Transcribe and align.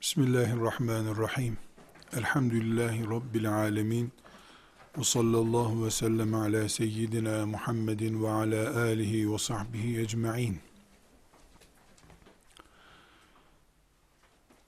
Bismillahirrahmanirrahim. 0.00 1.58
Elhamdülillahi 2.16 3.10
Rabbil 3.10 3.52
alemin. 3.52 4.12
Ve 4.98 5.04
sallallahu 5.04 5.84
ve 5.84 5.90
sellem 5.90 6.34
ala 6.34 6.68
seyyidina 6.68 7.46
Muhammedin 7.46 8.22
ve 8.22 8.30
ala 8.30 8.80
alihi 8.80 9.32
ve 9.32 9.38
sahbihi 9.38 10.00
ecma'in. 10.00 10.60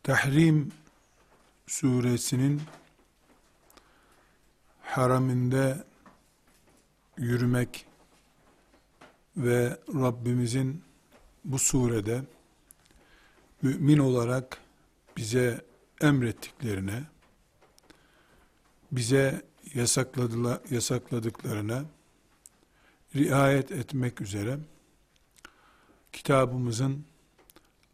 Tahrim 0.02 0.72
suresinin 1.66 2.62
haraminde 4.82 5.84
yürümek 7.16 7.86
ve 9.36 9.78
Rabbimizin 9.94 10.82
bu 11.44 11.58
surede 11.58 12.22
mümin 13.62 13.98
olarak 13.98 14.61
bize 15.16 15.64
emrettiklerine, 16.00 17.02
bize 18.92 19.42
yasakladılar, 19.74 20.60
yasakladıklarına 20.70 21.84
riayet 23.16 23.72
etmek 23.72 24.20
üzere 24.20 24.58
kitabımızın 26.12 27.04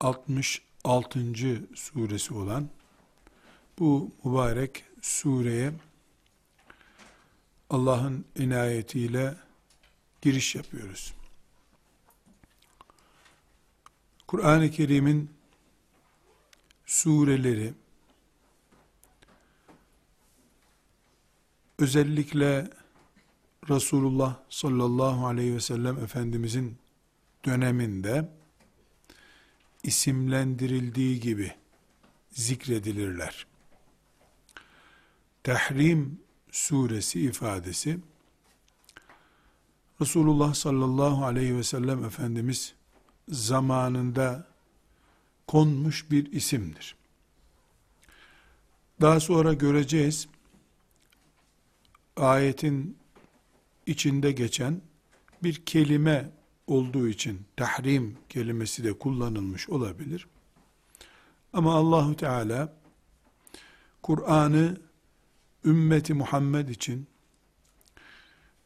66. 0.01 1.21
suresi 1.75 2.35
olan 2.35 2.69
bu 3.79 4.13
mübarek 4.25 4.85
sureye 5.03 5.73
Allah'ın 7.71 8.25
inayetiyle 8.37 9.35
giriş 10.23 10.55
yapıyoruz. 10.55 11.15
Kur'an-ı 14.27 14.71
Kerim'in 14.71 15.38
sureleri 16.89 17.75
özellikle 21.79 22.71
Resulullah 23.69 24.37
sallallahu 24.51 25.27
aleyhi 25.27 25.55
ve 25.55 25.61
sellem 25.61 25.99
Efendimizin 25.99 26.77
döneminde 27.45 28.29
isimlendirildiği 29.83 31.21
gibi 31.21 31.55
zikredilirler. 32.31 33.47
Tahrim 35.45 36.21
suresi 36.51 37.21
ifadesi 37.21 37.99
Resulullah 40.01 40.55
sallallahu 40.55 41.25
aleyhi 41.25 41.57
ve 41.57 41.65
sellem 41.65 42.05
Efendimiz 42.05 42.75
zamanında 43.29 44.49
konmuş 45.49 46.11
bir 46.11 46.33
isimdir. 46.33 46.97
Daha 49.01 49.21
sonra 49.21 49.53
göreceğiz, 49.53 50.29
ayetin 52.17 52.99
içinde 53.87 54.33
geçen 54.33 54.81
bir 55.43 55.55
kelime 55.55 56.31
olduğu 56.67 57.09
için 57.09 57.41
tahrim 57.57 58.17
kelimesi 58.29 58.85
de 58.85 58.99
kullanılmış 58.99 59.69
olabilir. 59.69 60.27
Ama 61.53 61.75
Allahu 61.75 62.17
Teala 62.17 62.73
Kur'an'ı 64.03 64.77
ümmeti 65.65 66.15
Muhammed 66.15 66.69
için 66.69 67.07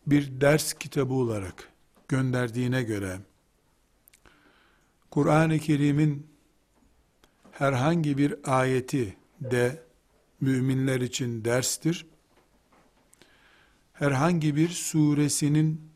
bir 0.07 0.41
ders 0.41 0.73
kitabı 0.73 1.15
olarak 1.15 1.69
gönderdiğine 2.09 2.83
göre 2.83 3.21
Kur'an-ı 5.11 5.59
Kerim'in 5.59 6.32
herhangi 7.53 8.19
bir 8.19 8.35
ayeti 8.45 9.17
de 9.41 9.83
müminler 10.41 11.01
için 11.01 11.45
derstir. 11.45 12.07
Herhangi 13.93 14.57
bir 14.57 14.69
suresinin 14.69 15.91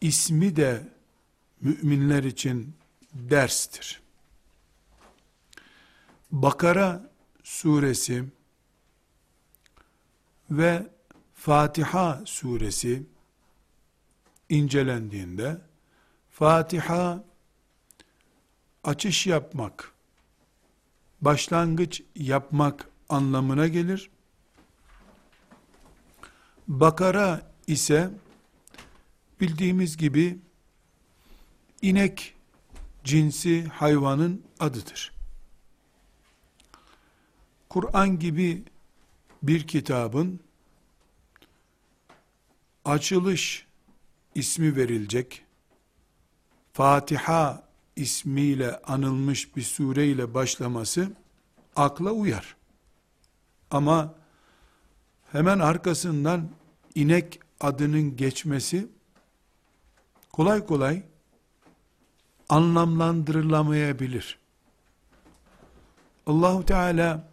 ismi 0.00 0.56
de 0.56 0.88
müminler 1.60 2.24
için 2.24 2.74
derstir. 3.14 4.02
Bakara 6.32 7.10
suresi 7.42 8.24
ve 10.50 10.86
Fatiha 11.34 12.22
suresi 12.24 13.02
incelendiğinde 14.48 15.60
Fatiha 16.30 17.24
açış 18.86 19.26
yapmak, 19.26 19.92
başlangıç 21.20 22.02
yapmak 22.14 22.88
anlamına 23.08 23.68
gelir. 23.68 24.10
Bakara 26.68 27.52
ise 27.66 28.10
bildiğimiz 29.40 29.96
gibi 29.96 30.38
inek 31.82 32.34
cinsi 33.04 33.64
hayvanın 33.64 34.44
adıdır. 34.60 35.12
Kur'an 37.68 38.18
gibi 38.18 38.64
bir 39.42 39.66
kitabın 39.66 40.40
açılış 42.84 43.66
ismi 44.34 44.76
verilecek, 44.76 45.44
Fatiha 46.72 47.65
ismiyle 47.96 48.80
anılmış 48.82 49.56
bir 49.56 49.62
sureyle 49.62 50.34
başlaması 50.34 51.12
akla 51.76 52.10
uyar. 52.10 52.56
Ama 53.70 54.14
hemen 55.32 55.58
arkasından 55.58 56.50
inek 56.94 57.40
adının 57.60 58.16
geçmesi 58.16 58.88
kolay 60.32 60.66
kolay 60.66 61.02
anlamlandırılamayabilir. 62.48 64.38
Allahu 66.26 66.66
Teala 66.66 67.28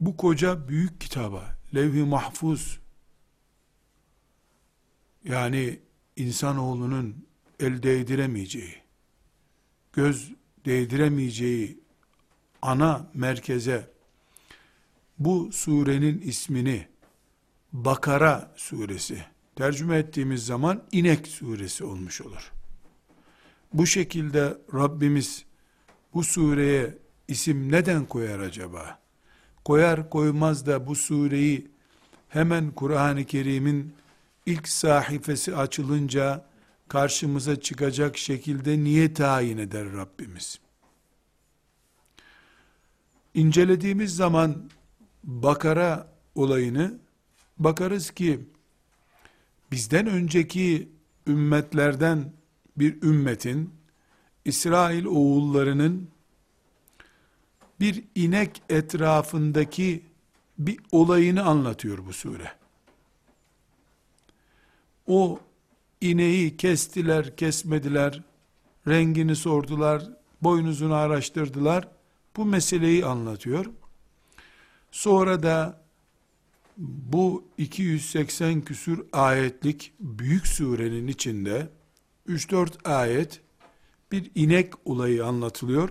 bu 0.00 0.16
koca 0.16 0.68
büyük 0.68 1.00
kitaba, 1.00 1.56
levh-i 1.74 2.02
mahfuz 2.02 2.80
yani 5.24 5.80
insanoğlunun 6.16 7.26
el 7.60 7.82
değdiremeyeceği, 7.82 8.74
göz 9.92 10.32
değdiremeyeceği 10.66 11.80
ana 12.62 13.10
merkeze 13.14 13.90
bu 15.18 15.52
surenin 15.52 16.20
ismini 16.20 16.88
Bakara 17.72 18.52
suresi 18.56 19.24
tercüme 19.56 19.98
ettiğimiz 19.98 20.46
zaman 20.46 20.82
inek 20.92 21.26
suresi 21.26 21.84
olmuş 21.84 22.20
olur. 22.20 22.52
Bu 23.72 23.86
şekilde 23.86 24.58
Rabbimiz 24.74 25.44
bu 26.14 26.24
sureye 26.24 26.98
isim 27.28 27.72
neden 27.72 28.04
koyar 28.04 28.38
acaba? 28.38 28.98
Koyar 29.64 30.10
koymaz 30.10 30.66
da 30.66 30.86
bu 30.86 30.94
sureyi 30.94 31.70
hemen 32.28 32.70
Kur'an-ı 32.70 33.24
Kerim'in 33.24 33.94
ilk 34.46 34.68
sahifesi 34.68 35.56
açılınca 35.56 36.44
karşımıza 36.88 37.60
çıkacak 37.60 38.18
şekilde 38.18 38.84
niye 38.84 39.14
tayin 39.14 39.58
eder 39.58 39.92
Rabbimiz? 39.92 40.60
İncelediğimiz 43.34 44.16
zaman 44.16 44.70
Bakara 45.24 46.08
olayını 46.34 46.98
bakarız 47.58 48.10
ki 48.10 48.40
bizden 49.72 50.06
önceki 50.06 50.88
ümmetlerden 51.26 52.32
bir 52.76 53.02
ümmetin 53.02 53.74
İsrail 54.44 55.04
oğullarının 55.04 56.08
bir 57.80 58.04
inek 58.14 58.62
etrafındaki 58.68 60.02
bir 60.58 60.80
olayını 60.92 61.42
anlatıyor 61.44 62.06
bu 62.06 62.12
sure. 62.12 62.52
O 65.06 65.40
ineği 66.00 66.56
kestiler, 66.56 67.36
kesmediler, 67.36 68.22
rengini 68.88 69.36
sordular, 69.36 70.10
boynuzunu 70.42 70.94
araştırdılar. 70.94 71.88
Bu 72.36 72.44
meseleyi 72.44 73.06
anlatıyor. 73.06 73.66
Sonra 74.90 75.42
da 75.42 75.80
bu 76.78 77.44
280 77.58 78.60
küsür 78.60 79.02
ayetlik 79.12 79.92
büyük 80.00 80.46
surenin 80.46 81.06
içinde 81.06 81.68
3-4 82.28 82.88
ayet 82.88 83.40
bir 84.12 84.30
inek 84.34 84.72
olayı 84.84 85.24
anlatılıyor. 85.24 85.88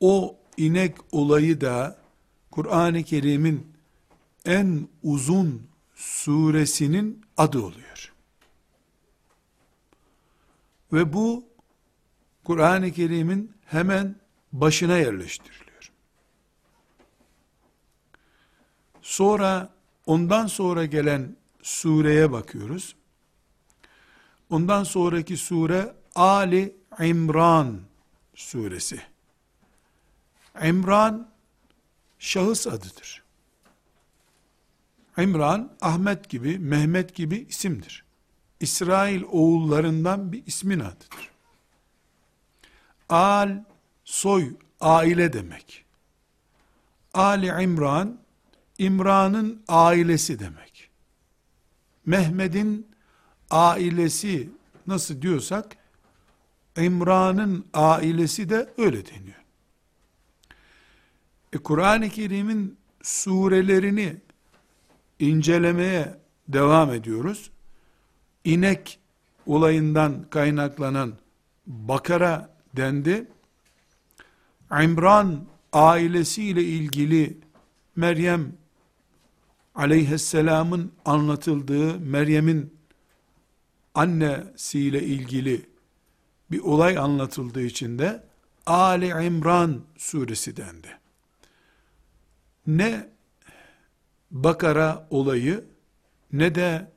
O 0.00 0.36
inek 0.56 0.96
olayı 1.12 1.60
da 1.60 1.98
Kur'an-ı 2.50 3.02
Kerim'in 3.02 3.66
en 4.44 4.88
uzun 5.02 5.62
suresinin 5.94 7.22
adı 7.42 7.58
oluyor. 7.58 8.12
Ve 10.92 11.12
bu 11.12 11.44
Kur'an-ı 12.44 12.92
Kerim'in 12.92 13.52
hemen 13.64 14.16
başına 14.52 14.98
yerleştiriliyor. 14.98 15.92
Sonra 19.02 19.74
ondan 20.06 20.46
sonra 20.46 20.84
gelen 20.86 21.36
sureye 21.62 22.32
bakıyoruz. 22.32 22.96
Ondan 24.50 24.84
sonraki 24.84 25.36
sure 25.36 25.94
Ali 26.14 26.76
İmran 27.00 27.80
suresi. 28.34 29.02
İmran 30.64 31.30
şahıs 32.18 32.66
adıdır. 32.66 33.21
İmran 35.18 35.72
Ahmet 35.80 36.28
gibi, 36.28 36.58
Mehmet 36.58 37.14
gibi 37.14 37.46
isimdir. 37.48 38.04
İsrail 38.60 39.22
oğullarından 39.22 40.32
bir 40.32 40.46
ismin 40.46 40.80
adıdır. 40.80 41.30
Al, 43.08 43.64
soy, 44.04 44.56
aile 44.80 45.32
demek. 45.32 45.84
Ali 47.14 47.46
İmran, 47.46 48.18
İmran'ın 48.78 49.62
ailesi 49.68 50.38
demek. 50.38 50.90
Mehmet'in 52.06 52.86
ailesi 53.50 54.48
nasıl 54.86 55.22
diyorsak, 55.22 55.76
İmran'ın 56.76 57.66
ailesi 57.74 58.50
de 58.50 58.74
öyle 58.78 59.06
deniyor. 59.06 59.42
E, 61.52 61.58
Kur'an-ı 61.58 62.08
Kerim'in 62.08 62.78
surelerini 63.02 64.16
incelemeye 65.22 66.18
devam 66.48 66.92
ediyoruz. 66.92 67.50
İnek 68.44 68.98
olayından 69.46 70.26
kaynaklanan 70.30 71.12
Bakara 71.66 72.54
dendi. 72.76 73.28
İmran 74.82 75.44
ailesiyle 75.72 76.62
ilgili 76.62 77.38
Meryem 77.96 78.52
aleyhisselamın 79.74 80.92
anlatıldığı 81.04 82.00
Meryem'in 82.00 82.74
annesiyle 83.94 85.02
ilgili 85.02 85.66
bir 86.50 86.60
olay 86.60 86.98
anlatıldığı 86.98 87.62
için 87.62 87.98
de 87.98 88.24
Ali 88.66 89.26
İmran 89.26 89.80
suresi 89.96 90.56
dendi. 90.56 90.98
Ne 92.66 93.11
Bakara 94.32 95.06
olayı 95.10 95.64
ne 96.32 96.54
de 96.54 96.92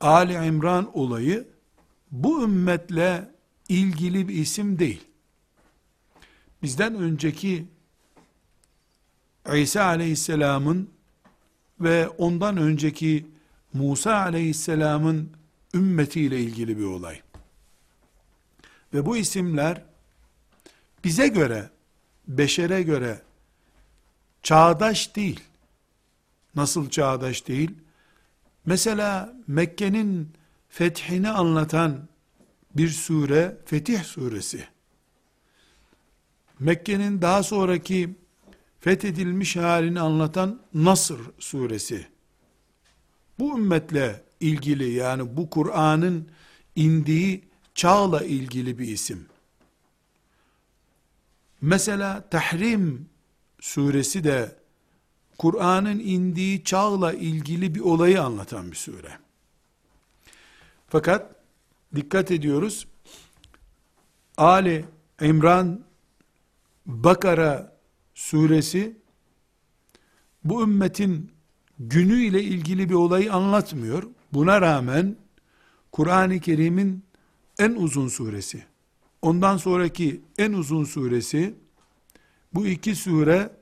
Ali 0.00 0.46
İmran 0.46 0.98
olayı 0.98 1.48
bu 2.10 2.42
ümmetle 2.44 3.30
ilgili 3.68 4.28
bir 4.28 4.34
isim 4.34 4.78
değil. 4.78 5.04
Bizden 6.62 6.94
önceki 6.94 7.66
İsa 9.54 9.84
aleyhisselamın 9.84 10.90
ve 11.80 12.08
ondan 12.08 12.56
önceki 12.56 13.26
Musa 13.72 14.16
aleyhisselamın 14.16 15.32
ümmetiyle 15.74 16.40
ilgili 16.40 16.78
bir 16.78 16.84
olay. 16.84 17.20
Ve 18.94 19.06
bu 19.06 19.16
isimler 19.16 19.84
bize 21.04 21.28
göre, 21.28 21.70
beşere 22.28 22.82
göre 22.82 23.22
çağdaş 24.42 25.16
değil. 25.16 25.40
Nasıl 26.54 26.90
çağdaş 26.90 27.48
değil? 27.48 27.70
Mesela 28.66 29.36
Mekke'nin 29.46 30.28
fethini 30.68 31.28
anlatan 31.28 32.08
bir 32.74 32.88
sure 32.88 33.56
Fetih 33.66 34.02
suresi. 34.04 34.68
Mekke'nin 36.58 37.22
daha 37.22 37.42
sonraki 37.42 38.14
fethedilmiş 38.80 39.56
halini 39.56 40.00
anlatan 40.00 40.62
Nasr 40.74 41.18
suresi. 41.38 42.06
Bu 43.38 43.58
ümmetle 43.58 44.22
ilgili 44.40 44.90
yani 44.90 45.36
bu 45.36 45.50
Kur'an'ın 45.50 46.28
indiği 46.76 47.44
çağla 47.74 48.24
ilgili 48.24 48.78
bir 48.78 48.88
isim. 48.88 49.26
Mesela 51.60 52.28
Tahrim 52.30 53.08
suresi 53.60 54.24
de 54.24 54.59
Kur'an'ın 55.40 55.98
indiği 55.98 56.64
çağla 56.64 57.12
ilgili 57.12 57.74
bir 57.74 57.80
olayı 57.80 58.22
anlatan 58.22 58.70
bir 58.70 58.76
sure. 58.76 59.18
Fakat 60.88 61.34
dikkat 61.94 62.30
ediyoruz. 62.30 62.86
Ali 64.36 64.84
İmran 65.20 65.80
Bakara 66.86 67.76
suresi 68.14 68.96
bu 70.44 70.62
ümmetin 70.62 71.32
günü 71.78 72.22
ile 72.22 72.42
ilgili 72.42 72.88
bir 72.88 72.94
olayı 72.94 73.32
anlatmıyor. 73.32 74.02
Buna 74.32 74.60
rağmen 74.60 75.16
Kur'an-ı 75.92 76.40
Kerim'in 76.40 77.04
en 77.58 77.74
uzun 77.74 78.08
suresi, 78.08 78.64
ondan 79.22 79.56
sonraki 79.56 80.20
en 80.38 80.52
uzun 80.52 80.84
suresi, 80.84 81.54
bu 82.54 82.66
iki 82.66 82.96
sure 82.96 83.52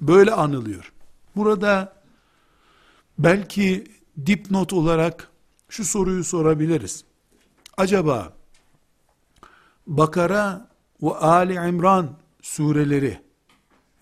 böyle 0.00 0.32
anılıyor. 0.32 0.93
Burada 1.36 1.92
belki 3.18 3.84
dipnot 4.26 4.72
olarak 4.72 5.30
şu 5.68 5.84
soruyu 5.84 6.24
sorabiliriz. 6.24 7.04
Acaba 7.76 8.32
Bakara 9.86 10.68
ve 11.02 11.10
Ali 11.14 11.54
İmran 11.54 12.16
sureleri 12.42 13.20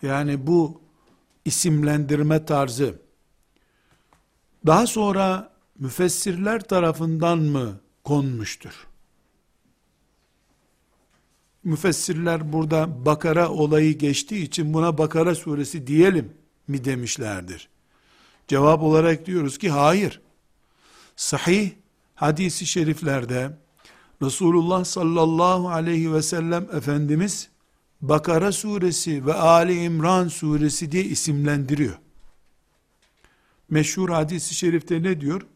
yani 0.02 0.46
bu 0.46 0.80
isimlendirme 1.44 2.44
tarzı 2.44 2.98
daha 4.66 4.86
sonra 4.86 5.52
müfessirler 5.78 6.60
tarafından 6.60 7.38
mı 7.38 7.80
konmuştur? 8.04 8.86
Müfessirler 11.64 12.52
burada 12.52 13.06
Bakara 13.06 13.50
olayı 13.50 13.98
geçtiği 13.98 14.42
için 14.42 14.74
buna 14.74 14.98
Bakara 14.98 15.34
suresi 15.34 15.86
diyelim 15.86 16.41
mi 16.68 16.84
demişlerdir. 16.84 17.68
Cevap 18.48 18.82
olarak 18.82 19.26
diyoruz 19.26 19.58
ki 19.58 19.70
hayır. 19.70 20.20
Sahih 21.16 21.70
hadisi 22.14 22.66
şeriflerde 22.66 23.50
Resulullah 24.22 24.84
sallallahu 24.84 25.70
aleyhi 25.70 26.12
ve 26.12 26.22
sellem 26.22 26.66
Efendimiz 26.72 27.48
Bakara 28.00 28.52
suresi 28.52 29.26
ve 29.26 29.34
Ali 29.34 29.82
İmran 29.82 30.28
suresi 30.28 30.92
diye 30.92 31.04
isimlendiriyor. 31.04 31.98
Meşhur 33.70 34.08
hadisi 34.08 34.54
şerifte 34.54 35.02
ne 35.02 35.20
diyor? 35.20 35.46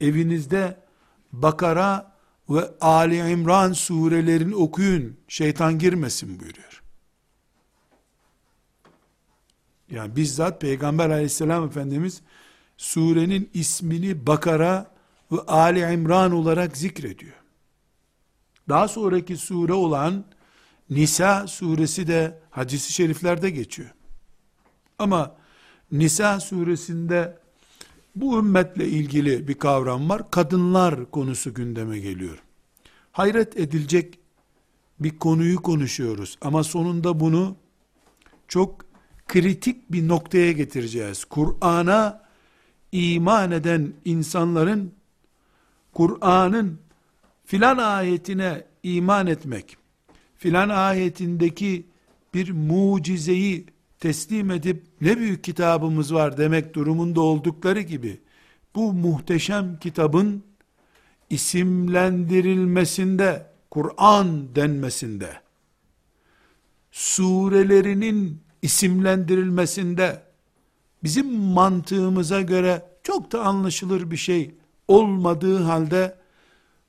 Evinizde 0.00 0.76
Bakara 1.32 2.12
ve 2.50 2.70
Ali 2.80 3.30
İmran 3.30 3.72
surelerini 3.72 4.54
okuyun, 4.54 5.16
şeytan 5.28 5.78
girmesin 5.78 6.40
buyuruyor. 6.40 6.71
Yani 9.92 10.16
bizzat 10.16 10.60
Peygamber 10.60 11.10
aleyhisselam 11.10 11.66
Efendimiz 11.66 12.20
surenin 12.76 13.50
ismini 13.54 14.26
Bakara 14.26 14.90
ve 15.32 15.40
Ali 15.40 15.94
İmran 15.94 16.32
olarak 16.32 16.76
zikrediyor. 16.76 17.34
Daha 18.68 18.88
sonraki 18.88 19.36
sure 19.36 19.72
olan 19.72 20.24
Nisa 20.90 21.46
suresi 21.46 22.06
de 22.06 22.40
hadisi 22.50 22.92
şeriflerde 22.92 23.50
geçiyor. 23.50 23.90
Ama 24.98 25.34
Nisa 25.92 26.40
suresinde 26.40 27.38
bu 28.16 28.38
ümmetle 28.38 28.88
ilgili 28.88 29.48
bir 29.48 29.54
kavram 29.54 30.08
var. 30.08 30.30
Kadınlar 30.30 31.10
konusu 31.10 31.54
gündeme 31.54 31.98
geliyor. 31.98 32.42
Hayret 33.12 33.56
edilecek 33.56 34.18
bir 35.00 35.18
konuyu 35.18 35.62
konuşuyoruz 35.62 36.38
ama 36.40 36.64
sonunda 36.64 37.20
bunu 37.20 37.56
çok 38.48 38.91
kritik 39.32 39.92
bir 39.92 40.08
noktaya 40.08 40.52
getireceğiz. 40.52 41.24
Kur'an'a 41.24 42.22
iman 42.92 43.50
eden 43.50 43.92
insanların 44.04 44.94
Kur'an'ın 45.92 46.78
filan 47.44 47.78
ayetine 47.78 48.64
iman 48.82 49.26
etmek, 49.26 49.76
filan 50.36 50.68
ayetindeki 50.68 51.86
bir 52.34 52.50
mucizeyi 52.50 53.66
teslim 53.98 54.50
edip 54.50 54.86
ne 55.00 55.18
büyük 55.18 55.44
kitabımız 55.44 56.14
var 56.14 56.38
demek 56.38 56.74
durumunda 56.74 57.20
oldukları 57.20 57.80
gibi 57.80 58.20
bu 58.74 58.92
muhteşem 58.92 59.78
kitabın 59.78 60.44
isimlendirilmesinde, 61.30 63.46
Kur'an 63.70 64.54
denmesinde, 64.54 65.40
surelerinin 66.90 68.42
isimlendirilmesinde 68.62 70.22
bizim 71.04 71.34
mantığımıza 71.38 72.40
göre 72.40 72.86
çok 73.02 73.32
da 73.32 73.44
anlaşılır 73.44 74.10
bir 74.10 74.16
şey 74.16 74.54
olmadığı 74.88 75.62
halde 75.62 76.18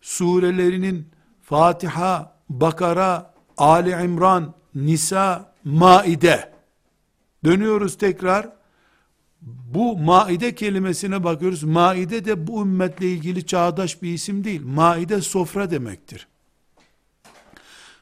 surelerinin 0.02 1.08
Fatiha, 1.42 2.36
Bakara, 2.50 3.34
Ali 3.58 3.90
İmran, 3.90 4.54
Nisa, 4.76 5.54
Maide. 5.64 6.54
Dönüyoruz 7.46 7.98
tekrar. 7.98 8.50
Bu 9.42 9.98
maide 9.98 10.56
kelimesine 10.56 11.24
bakıyoruz. 11.24 11.64
Maide 11.64 12.26
de 12.26 12.48
bu 12.48 12.62
ümmetle 12.62 13.12
ilgili 13.12 13.46
çağdaş 13.46 14.02
bir 14.02 14.14
isim 14.14 14.44
değil. 14.44 14.62
Maide 14.66 15.22
sofra 15.22 15.72
demektir. 15.72 16.28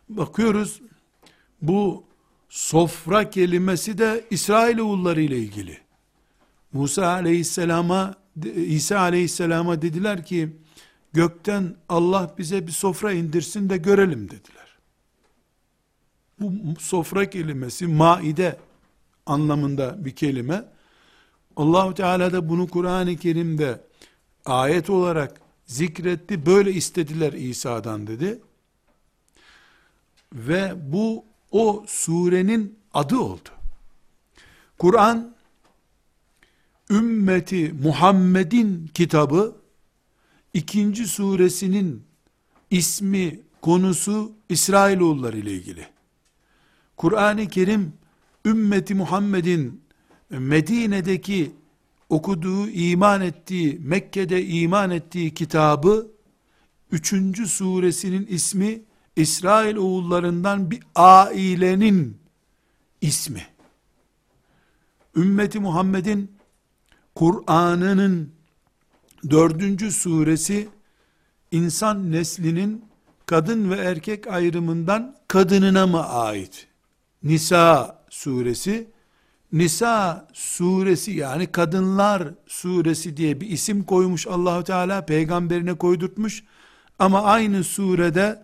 Bakıyoruz 0.10 0.82
bu 1.62 2.04
sofra 2.51 3.29
kelimesi 3.29 3.98
de 3.98 4.25
İsrailoğulları 4.29 5.22
ile 5.22 5.38
ilgili. 5.38 5.77
Musa 6.74 7.08
aleyhisselama 7.08 8.15
İsa 8.55 9.00
aleyhisselama 9.00 9.81
dediler 9.81 10.25
ki 10.25 10.55
gökten 11.13 11.75
Allah 11.89 12.36
bize 12.38 12.67
bir 12.67 12.72
sofra 12.72 13.12
indirsin 13.12 13.70
de 13.70 13.77
görelim 13.77 14.25
dediler. 14.25 14.77
Bu 16.39 16.79
sofra 16.79 17.29
kelimesi 17.29 17.88
maide 17.88 18.58
anlamında 19.25 20.05
bir 20.05 20.15
kelime. 20.15 20.65
Allahu 21.55 21.93
Teala 21.93 22.34
da 22.34 22.50
bunu 22.50 22.67
Kur'an-ı 22.67 23.17
Kerim'de 23.17 23.81
ayet 24.46 24.89
olarak 24.89 25.41
zikretti. 25.65 26.46
Böyle 26.46 26.72
istediler 26.72 27.34
İsa'dan 27.34 28.08
dedi. 28.08 28.39
Ve 30.34 30.74
bu 30.77 31.31
o 31.51 31.84
surenin 31.88 32.79
adı 32.93 33.17
oldu. 33.17 33.50
Kur'an 34.77 35.36
ümmeti 36.89 37.74
Muhammed'in 37.84 38.88
kitabı 38.93 39.55
ikinci 40.53 41.08
suresinin 41.08 42.03
ismi, 42.70 43.39
konusu 43.62 44.31
İsrailoğulları 44.50 45.38
ile 45.38 45.51
ilgili. 45.51 45.88
Kur'an-ı 46.98 47.48
Kerim 47.48 47.93
ümmeti 48.46 48.96
Muhammed'in 48.96 49.81
Medine'deki 50.29 51.51
okuduğu, 52.10 52.70
iman 52.70 53.22
ettiği, 53.22 53.79
Mekke'de 53.79 54.46
iman 54.46 54.91
ettiği 54.91 55.34
kitabı, 55.34 56.12
üçüncü 56.91 57.48
suresinin 57.48 58.25
ismi, 58.27 58.81
İsrail 59.15 59.75
oğullarından 59.75 60.72
bir 60.72 60.80
ailenin 60.96 62.18
ismi. 63.01 63.46
Ümmeti 65.15 65.60
Muhammed'in 65.60 66.32
Kur'an'ının 67.15 68.34
dördüncü 69.30 69.91
suresi, 69.91 70.70
insan 71.51 72.12
neslinin 72.12 72.86
kadın 73.25 73.72
ve 73.72 73.75
erkek 73.75 74.27
ayrımından 74.27 75.15
kadınına 75.27 75.88
mı 75.88 76.08
ait? 76.10 76.68
Nisa 77.24 78.01
suresi, 78.10 78.88
Nisa 79.53 80.27
suresi 80.34 81.12
yani 81.12 81.51
kadınlar 81.51 82.24
suresi 82.48 83.18
diye 83.18 83.41
bir 83.41 83.50
isim 83.50 83.84
koymuş 83.84 84.27
Allahu 84.27 84.63
Teala 84.63 85.06
peygamberine 85.06 85.74
koydurtmuş 85.74 86.44
ama 87.00 87.22
aynı 87.24 87.63
surede 87.63 88.44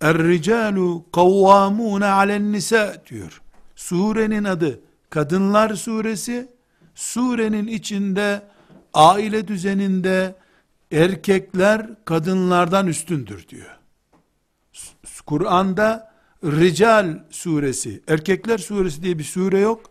Er-ricalu 0.00 1.04
kavvamune 1.12 2.06
alen 2.06 2.52
nisa 2.52 3.02
diyor. 3.10 3.42
Surenin 3.76 4.44
adı 4.44 4.80
Kadınlar 5.10 5.74
suresi. 5.74 6.48
Surenin 6.94 7.66
içinde 7.66 8.42
aile 8.94 9.48
düzeninde 9.48 10.34
erkekler 10.92 11.86
kadınlardan 12.04 12.86
üstündür 12.86 13.48
diyor. 13.48 13.78
Kur'an'da 15.26 16.12
Rical 16.44 17.18
suresi, 17.30 18.02
erkekler 18.08 18.58
suresi 18.58 19.02
diye 19.02 19.18
bir 19.18 19.24
sure 19.24 19.58
yok. 19.58 19.90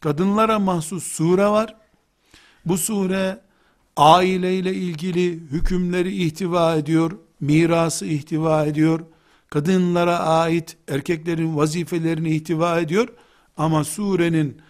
Kadınlara 0.00 0.58
mahsus 0.58 1.04
sure 1.04 1.46
var. 1.46 1.76
Bu 2.64 2.78
sure 2.78 3.40
aileyle 3.96 4.74
ilgili 4.74 5.32
hükümleri 5.32 6.24
ihtiva 6.24 6.74
ediyor, 6.74 7.12
mirası 7.40 8.06
ihtiva 8.06 8.66
ediyor, 8.66 9.00
kadınlara 9.50 10.18
ait 10.18 10.76
erkeklerin 10.88 11.56
vazifelerini 11.56 12.30
ihtiva 12.30 12.80
ediyor. 12.80 13.08
Ama 13.56 13.84
surenin 13.84 14.60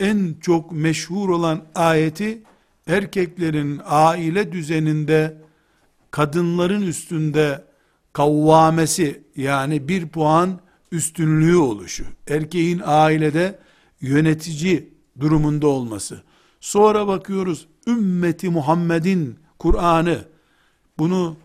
en 0.00 0.36
çok 0.40 0.72
meşhur 0.72 1.28
olan 1.28 1.64
ayeti 1.74 2.42
erkeklerin 2.86 3.80
aile 3.84 4.52
düzeninde 4.52 5.42
kadınların 6.10 6.82
üstünde 6.82 7.64
kavvamesi 8.12 9.22
yani 9.36 9.88
bir 9.88 10.08
puan 10.08 10.60
üstünlüğü 10.92 11.56
oluşu. 11.56 12.04
Erkeğin 12.28 12.82
ailede 12.84 13.58
yönetici 14.00 14.92
durumunda 15.20 15.66
olması. 15.66 16.22
Sonra 16.60 17.06
bakıyoruz 17.06 17.66
ümmeti 17.86 18.50
Muhammed'in 18.50 19.38
Kur'an'ı 19.58 20.24
bunu 20.98 21.36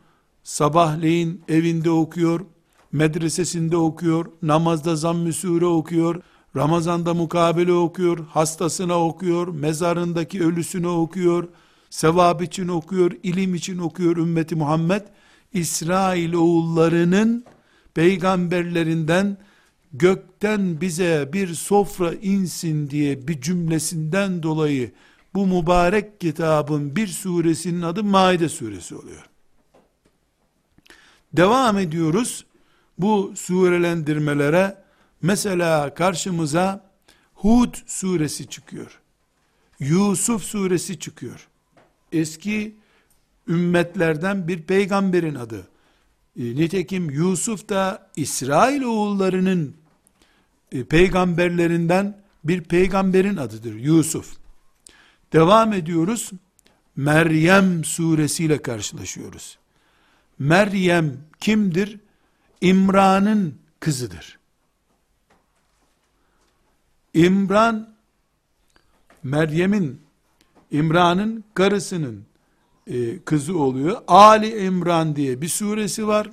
sabahleyin 0.43 1.43
evinde 1.47 1.91
okuyor, 1.91 2.45
medresesinde 2.91 3.77
okuyor, 3.77 4.25
namazda 4.41 4.95
zamm-ı 4.95 5.33
sure 5.33 5.65
okuyor, 5.65 6.21
Ramazanda 6.55 7.13
mukabele 7.13 7.73
okuyor, 7.73 8.25
hastasına 8.27 9.05
okuyor, 9.05 9.47
mezarındaki 9.47 10.43
ölüsüne 10.43 10.87
okuyor, 10.87 11.47
sevap 11.89 12.41
için 12.41 12.67
okuyor, 12.67 13.11
ilim 13.23 13.55
için 13.55 13.77
okuyor 13.77 14.17
ümmeti 14.17 14.55
Muhammed. 14.55 15.01
İsrail 15.53 16.33
oğullarının 16.33 17.45
peygamberlerinden 17.93 19.37
gökten 19.93 20.81
bize 20.81 21.29
bir 21.33 21.53
sofra 21.55 22.13
insin 22.13 22.89
diye 22.89 23.27
bir 23.27 23.41
cümlesinden 23.41 24.43
dolayı 24.43 24.91
bu 25.33 25.47
mübarek 25.47 26.21
kitabın 26.21 26.95
bir 26.95 27.07
suresinin 27.07 27.81
adı 27.81 28.03
Maide 28.03 28.49
suresi 28.49 28.95
oluyor. 28.95 29.29
Devam 31.33 31.77
ediyoruz 31.77 32.45
bu 33.01 33.33
surelendirmelere 33.35 34.77
mesela 35.21 35.93
karşımıza 35.93 36.91
Hud 37.33 37.75
suresi 37.85 38.47
çıkıyor. 38.47 38.99
Yusuf 39.79 40.43
suresi 40.43 40.99
çıkıyor. 40.99 41.47
Eski 42.11 42.75
ümmetlerden 43.47 44.47
bir 44.47 44.61
peygamberin 44.61 45.35
adı. 45.35 45.67
E, 46.39 46.43
nitekim 46.43 47.09
Yusuf 47.09 47.69
da 47.69 48.09
İsrail 48.15 48.81
oğullarının 48.81 49.75
e, 50.71 50.83
peygamberlerinden 50.83 52.21
bir 52.43 52.63
peygamberin 52.63 53.37
adıdır 53.37 53.75
Yusuf. 53.75 54.37
Devam 55.33 55.73
ediyoruz. 55.73 56.31
Meryem 56.95 57.83
suresiyle 57.83 58.61
karşılaşıyoruz. 58.61 59.57
Meryem 60.39 61.17
kimdir? 61.39 61.99
İmran'ın 62.61 63.59
kızıdır. 63.79 64.39
İmran 67.13 67.95
Meryem'in 69.23 70.01
İmran'ın 70.71 71.43
karısının 71.53 72.25
e, 72.87 73.19
kızı 73.19 73.57
oluyor. 73.57 74.01
Ali 74.07 74.65
İmran 74.65 75.15
diye 75.15 75.41
bir 75.41 75.47
suresi 75.47 76.07
var. 76.07 76.29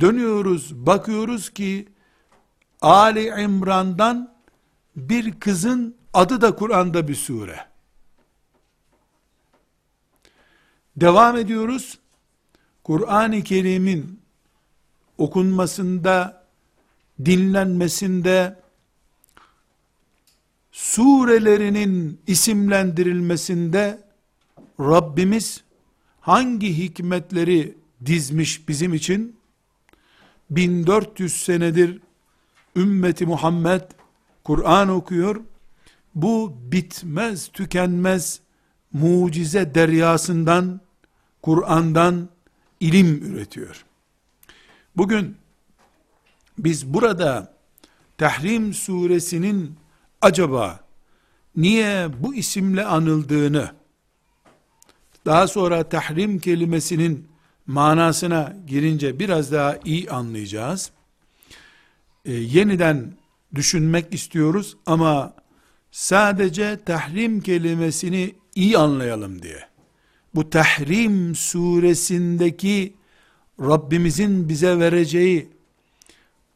Dönüyoruz, 0.00 0.86
bakıyoruz 0.86 1.50
ki 1.50 1.88
Ali 2.80 3.42
İmran'dan 3.42 4.34
bir 4.96 5.40
kızın 5.40 5.96
adı 6.14 6.40
da 6.40 6.56
Kur'an'da 6.56 7.08
bir 7.08 7.14
sure. 7.14 7.66
Devam 10.96 11.36
ediyoruz. 11.36 11.98
Kur'an-ı 12.84 13.42
Kerim'in 13.42 14.20
okunmasında, 15.18 16.44
dinlenmesinde, 17.24 18.62
surelerinin 20.72 22.20
isimlendirilmesinde 22.26 24.02
Rabbimiz 24.80 25.64
hangi 26.20 26.78
hikmetleri 26.78 27.74
dizmiş 28.06 28.68
bizim 28.68 28.94
için? 28.94 29.36
1400 30.50 31.42
senedir 31.42 32.00
ümmeti 32.76 33.26
Muhammed 33.26 33.82
Kur'an 34.44 34.88
okuyor. 34.88 35.40
Bu 36.14 36.54
bitmez, 36.72 37.48
tükenmez 37.48 38.40
mucize 38.92 39.74
deryasından, 39.74 40.80
Kur'an'dan 41.42 42.28
ilim 42.82 43.34
üretiyor. 43.34 43.84
Bugün 44.96 45.36
biz 46.58 46.94
burada 46.94 47.52
Tahrim 48.22 48.74
suresinin 48.74 49.76
acaba 50.20 50.80
niye 51.56 52.08
bu 52.22 52.34
isimle 52.34 52.84
anıldığını 52.84 53.72
daha 55.26 55.48
sonra 55.48 55.88
tahrim 55.88 56.38
kelimesinin 56.38 57.28
manasına 57.66 58.56
girince 58.66 59.18
biraz 59.18 59.52
daha 59.52 59.78
iyi 59.84 60.10
anlayacağız. 60.10 60.90
E, 62.24 62.32
yeniden 62.32 63.14
düşünmek 63.54 64.14
istiyoruz 64.14 64.76
ama 64.86 65.34
sadece 65.90 66.78
tahrim 66.86 67.40
kelimesini 67.40 68.34
iyi 68.54 68.78
anlayalım 68.78 69.42
diye. 69.42 69.71
Bu 70.34 70.50
tahrim 70.50 71.34
suresindeki 71.34 72.94
Rabbimizin 73.60 74.48
bize 74.48 74.78
vereceği 74.78 75.48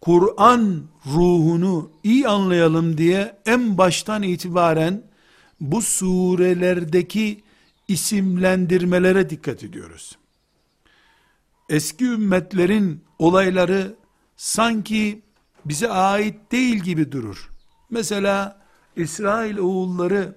Kur'an 0.01 0.83
ruhunu 1.07 1.91
iyi 2.05 2.29
anlayalım 2.29 2.99
diye 2.99 3.37
en 3.47 3.79
baştan 3.79 4.23
itibaren 4.23 5.03
bu 5.61 5.83
surelerdeki 5.83 7.43
isimlendirmelere 7.89 9.31
dikkat 9.31 9.65
ediyoruz. 9.65 10.19
Eski 11.69 12.05
ümmetlerin 12.05 13.05
olayları 13.19 13.95
sanki 14.37 15.23
bize 15.65 15.89
ait 15.89 16.53
değil 16.53 16.77
gibi 16.77 17.13
durur. 17.13 17.51
Mesela 17.91 18.63
İsrail 18.97 19.59
oğulları 19.59 20.37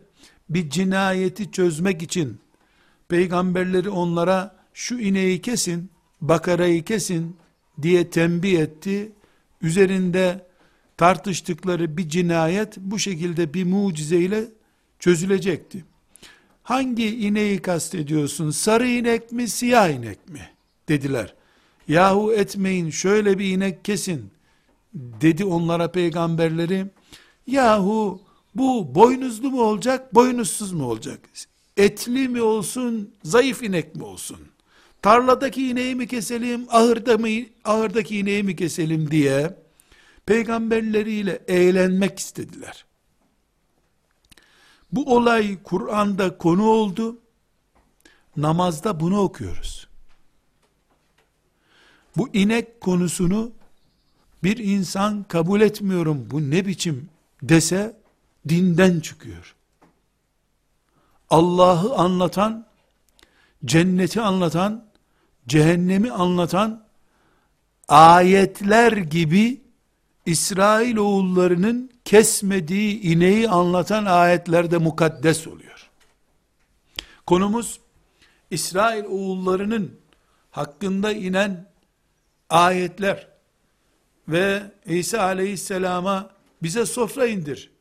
bir 0.50 0.70
cinayeti 0.70 1.52
çözmek 1.52 2.02
için 2.02 2.40
peygamberleri 3.10 3.90
onlara 3.90 4.56
şu 4.74 5.00
ineği 5.00 5.42
kesin, 5.42 5.90
bakarayı 6.22 6.84
kesin 6.84 7.38
diye 7.82 8.10
tembih 8.10 8.60
etti. 8.60 9.12
Üzerinde 9.62 10.48
tartıştıkları 10.98 11.98
bir 11.98 12.10
cinayet 12.10 12.78
bu 12.78 13.00
şekilde 13.00 13.54
bir 13.54 13.64
mucizeyle 13.64 14.46
çözülecekti. 15.00 15.86
Hangi 16.64 17.28
ineği 17.28 17.62
kastediyorsun? 17.62 18.52
Sarı 18.52 18.88
inek 18.88 19.32
mi, 19.32 19.48
siyah 19.48 19.90
inek 19.90 20.30
mi? 20.30 20.50
Dediler. 20.90 21.36
Yahu 21.88 22.34
etmeyin, 22.34 22.90
şöyle 22.90 23.40
bir 23.40 23.46
inek 23.46 23.86
kesin. 23.86 24.32
Dedi 24.94 25.46
onlara 25.46 25.92
peygamberleri. 25.92 26.86
Yahu 27.48 28.22
bu 28.56 28.96
boynuzlu 28.96 29.52
mu 29.52 29.62
olacak, 29.62 30.16
boynuzsuz 30.16 30.74
mu 30.74 30.86
olacak? 30.86 31.20
Etli 31.80 32.28
mi 32.28 32.42
olsun, 32.42 33.16
zayıf 33.24 33.64
inek 33.64 33.96
mi 33.96 34.04
olsun? 34.04 34.40
Tarladaki 35.02 35.70
ineği 35.70 35.96
mi 35.96 36.08
keselim, 36.08 36.66
ahırda 36.70 37.18
mı, 37.18 37.28
ahırdaki 37.64 38.20
ineği 38.20 38.44
mi 38.44 38.56
keselim 38.56 39.12
diye 39.12 39.58
peygamberleriyle 40.26 41.44
eğlenmek 41.48 42.20
istediler. 42.20 42.86
Bu 44.92 45.16
olay 45.16 45.64
Kur'an'da 45.64 46.38
konu 46.38 46.68
oldu. 46.68 47.20
Namazda 48.38 49.00
bunu 49.00 49.22
okuyoruz. 49.22 49.88
Bu 52.18 52.30
inek 52.34 52.82
konusunu 52.82 53.52
bir 54.44 54.58
insan 54.58 55.24
kabul 55.24 55.62
etmiyorum 55.62 56.28
bu 56.32 56.50
ne 56.50 56.66
biçim 56.66 57.10
dese 57.44 58.00
dinden 58.50 59.00
çıkıyor. 59.00 59.56
Allah'ı 61.30 61.96
anlatan, 61.96 62.66
cenneti 63.66 64.22
anlatan, 64.22 64.86
cehennemi 65.48 66.12
anlatan 66.12 66.84
ayetler 67.88 68.92
gibi 68.92 69.62
İsrail 70.26 70.98
oğullarının 70.98 71.92
kesmediği 72.06 73.02
ineği 73.02 73.50
anlatan 73.50 74.06
ayetlerde 74.06 74.78
mukaddes 74.78 75.48
oluyor. 75.48 75.90
Konumuz 77.26 77.80
İsrail 78.52 79.06
oğullarının 79.06 80.00
hakkında 80.52 81.12
inen 81.12 81.70
ayetler 82.50 83.28
ve 84.28 84.64
İsa 84.86 85.22
aleyhisselama 85.22 86.30
bize 86.64 86.86
sofra 86.86 87.28
indir 87.28 87.72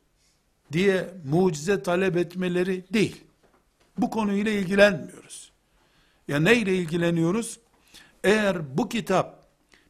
diye 0.71 1.09
mucize 1.25 1.83
talep 1.83 2.17
etmeleri 2.17 2.85
değil. 2.93 3.23
Bu 4.01 4.09
konuyla 4.09 4.51
ilgilenmiyoruz. 4.51 5.51
Ya 6.27 6.39
neyle 6.39 6.75
ilgileniyoruz? 6.75 7.59
Eğer 8.23 8.77
bu 8.77 8.89
kitap 8.89 9.47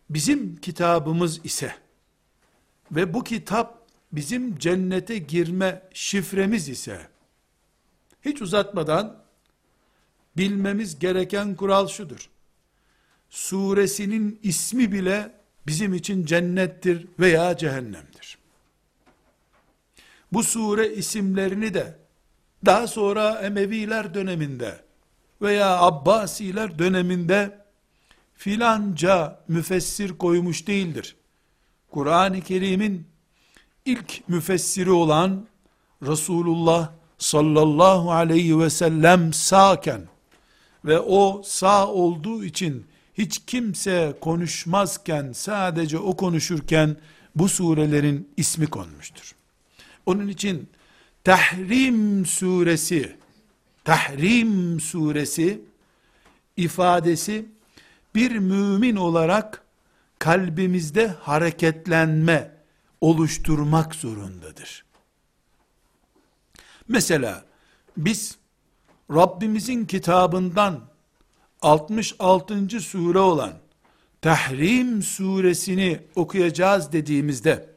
bizim 0.09 0.55
kitabımız 0.55 1.45
ise 1.45 1.75
ve 2.91 3.13
bu 3.13 3.23
kitap 3.23 3.87
bizim 4.11 4.57
cennete 4.57 5.17
girme 5.17 5.81
şifremiz 5.93 6.69
ise 6.69 7.07
hiç 8.25 8.41
uzatmadan 8.41 9.23
bilmemiz 10.37 10.99
gereken 10.99 11.55
kural 11.55 11.87
şudur. 11.87 12.29
Suresinin 13.29 14.39
ismi 14.43 14.91
bile 14.91 15.31
bizim 15.67 15.93
için 15.93 16.25
cennettir 16.25 17.07
veya 17.19 17.57
cehennemdir. 17.57 18.37
Bu 20.31 20.43
sure 20.43 20.93
isimlerini 20.93 21.73
de 21.73 21.99
daha 22.65 22.87
sonra 22.87 23.39
Emeviler 23.41 24.13
döneminde 24.13 24.81
veya 25.41 25.77
Abbasiler 25.77 26.79
döneminde 26.79 27.65
filanca 28.35 29.39
müfessir 29.47 30.17
koymuş 30.17 30.67
değildir. 30.67 31.15
Kur'an-ı 31.91 32.41
Kerim'in 32.41 33.07
ilk 33.85 34.29
müfessiri 34.29 34.91
olan 34.91 35.47
Resulullah 36.01 36.91
sallallahu 37.17 38.11
aleyhi 38.11 38.59
ve 38.59 38.69
sellem 38.69 39.33
sağken 39.33 40.01
ve 40.85 40.99
o 40.99 41.41
sağ 41.45 41.87
olduğu 41.87 42.43
için 42.43 42.85
hiç 43.13 43.41
kimse 43.47 44.17
konuşmazken 44.21 45.31
sadece 45.33 45.97
o 45.97 46.17
konuşurken 46.17 46.97
bu 47.35 47.49
surelerin 47.49 48.29
ismi 48.37 48.67
konmuştur. 48.67 49.35
Onun 50.05 50.27
için 50.27 50.69
Tahrim 51.29 52.25
suresi 52.25 53.15
Tahrim 53.83 54.79
suresi 54.79 55.61
ifadesi 56.57 57.45
bir 58.15 58.31
mümin 58.37 58.95
olarak 58.95 59.63
kalbimizde 60.19 61.07
hareketlenme 61.07 62.51
oluşturmak 63.01 63.95
zorundadır. 63.95 64.85
Mesela 66.87 67.45
biz 67.97 68.37
Rabbimizin 69.11 69.85
kitabından 69.85 70.81
66. 71.61 72.79
sure 72.79 73.19
olan 73.19 73.53
Tahrim 74.21 75.03
suresini 75.03 75.99
okuyacağız 76.15 76.91
dediğimizde 76.91 77.69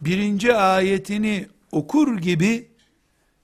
birinci 0.00 0.54
ayetini 0.54 1.53
okur 1.74 2.18
gibi 2.18 2.72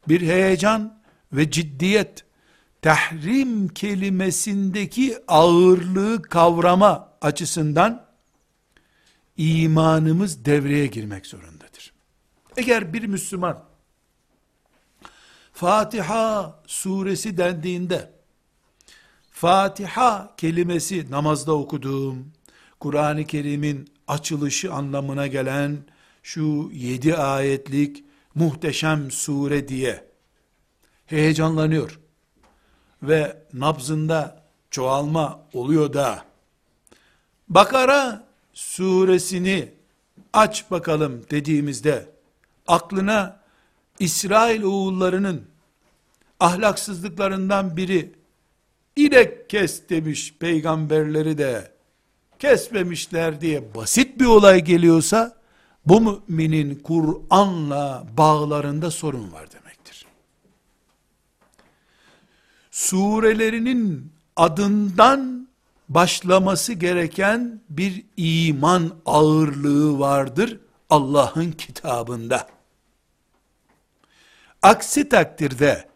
bir 0.09 0.21
heyecan 0.21 1.01
ve 1.33 1.51
ciddiyet 1.51 2.25
tahrim 2.83 3.69
kelimesindeki 3.69 5.19
ağırlığı 5.29 6.23
kavrama 6.23 7.13
açısından 7.21 8.07
imanımız 9.37 10.45
devreye 10.45 10.87
girmek 10.87 11.27
zorundadır. 11.27 11.93
Eğer 12.57 12.93
bir 12.93 13.07
Müslüman 13.07 13.65
Fatiha 15.53 16.61
suresi 16.67 17.37
dendiğinde 17.37 18.11
Fatiha 19.31 20.35
kelimesi 20.37 21.11
namazda 21.11 21.53
okuduğum 21.53 22.33
Kur'an-ı 22.81 23.25
Kerim'in 23.25 23.89
açılışı 24.09 24.73
anlamına 24.73 25.27
gelen 25.27 25.79
şu 26.23 26.71
yedi 26.73 27.17
ayetlik 27.17 28.05
muhteşem 28.35 29.11
sure 29.11 29.69
diye. 29.69 30.05
Heyecanlanıyor. 31.07 32.01
Ve 33.03 33.43
nabzında 33.53 34.43
çoğalma 34.71 35.41
oluyor 35.53 35.93
da. 35.93 36.25
Bakara 37.49 38.25
suresini 38.53 39.73
aç 40.33 40.71
bakalım 40.71 41.23
dediğimizde 41.31 42.11
aklına 42.67 43.41
İsrail 43.99 44.63
oğullarının 44.63 45.47
ahlaksızlıklarından 46.41 47.77
biri 47.77 48.13
inek 48.97 49.51
kes 49.51 49.89
demiş 49.89 50.35
peygamberleri 50.39 51.39
de. 51.39 51.73
Kesmemişler 52.39 53.41
diye 53.41 53.75
basit 53.75 54.21
bir 54.21 54.25
olay 54.25 54.65
geliyorsa 54.65 55.40
bu 55.87 56.01
müminin 56.29 56.75
Kur'an'la 56.75 58.07
bağlarında 58.17 58.91
sorun 58.91 59.33
var 59.33 59.53
demektir. 59.53 60.07
Surelerinin 62.71 64.13
adından 64.37 65.49
başlaması 65.89 66.73
gereken 66.73 67.61
bir 67.69 68.05
iman 68.17 68.93
ağırlığı 69.07 69.99
vardır 69.99 70.61
Allah'ın 70.91 71.53
kitabında. 71.53 72.49
Aksi 74.63 75.09
takdirde 75.09 75.89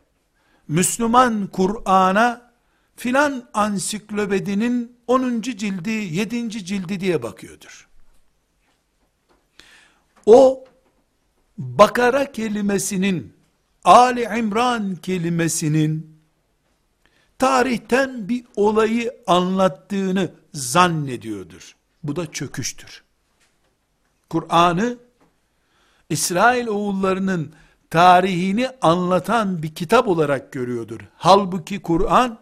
Müslüman 0.69 1.47
Kur'an'a 1.47 2.53
filan 2.97 3.49
ansiklopedinin 3.55 4.97
10. 5.07 5.41
cildi, 5.41 5.91
7. 5.91 6.51
cildi 6.51 7.01
diye 7.01 7.23
bakıyordur. 7.23 7.89
O 10.27 10.65
Bakara 11.59 12.33
kelimesinin, 12.33 13.33
Ali 13.85 14.23
İmran 14.39 14.97
kelimesinin 14.97 16.17
tarihten 17.39 18.29
bir 18.29 18.45
olayı 18.57 19.17
anlattığını 19.27 20.31
zannediyordur. 20.55 21.77
Bu 22.03 22.17
da 22.17 22.33
çöküştür. 22.33 23.03
Kur'an'ı 24.31 24.99
İsrail 26.11 26.67
oğullarının 26.67 27.55
tarihini 27.91 28.71
anlatan 28.83 29.63
bir 29.63 29.75
kitap 29.75 30.09
olarak 30.09 30.53
görüyordur. 30.53 31.01
Halbuki 31.17 31.83
Kur'an 31.83 32.39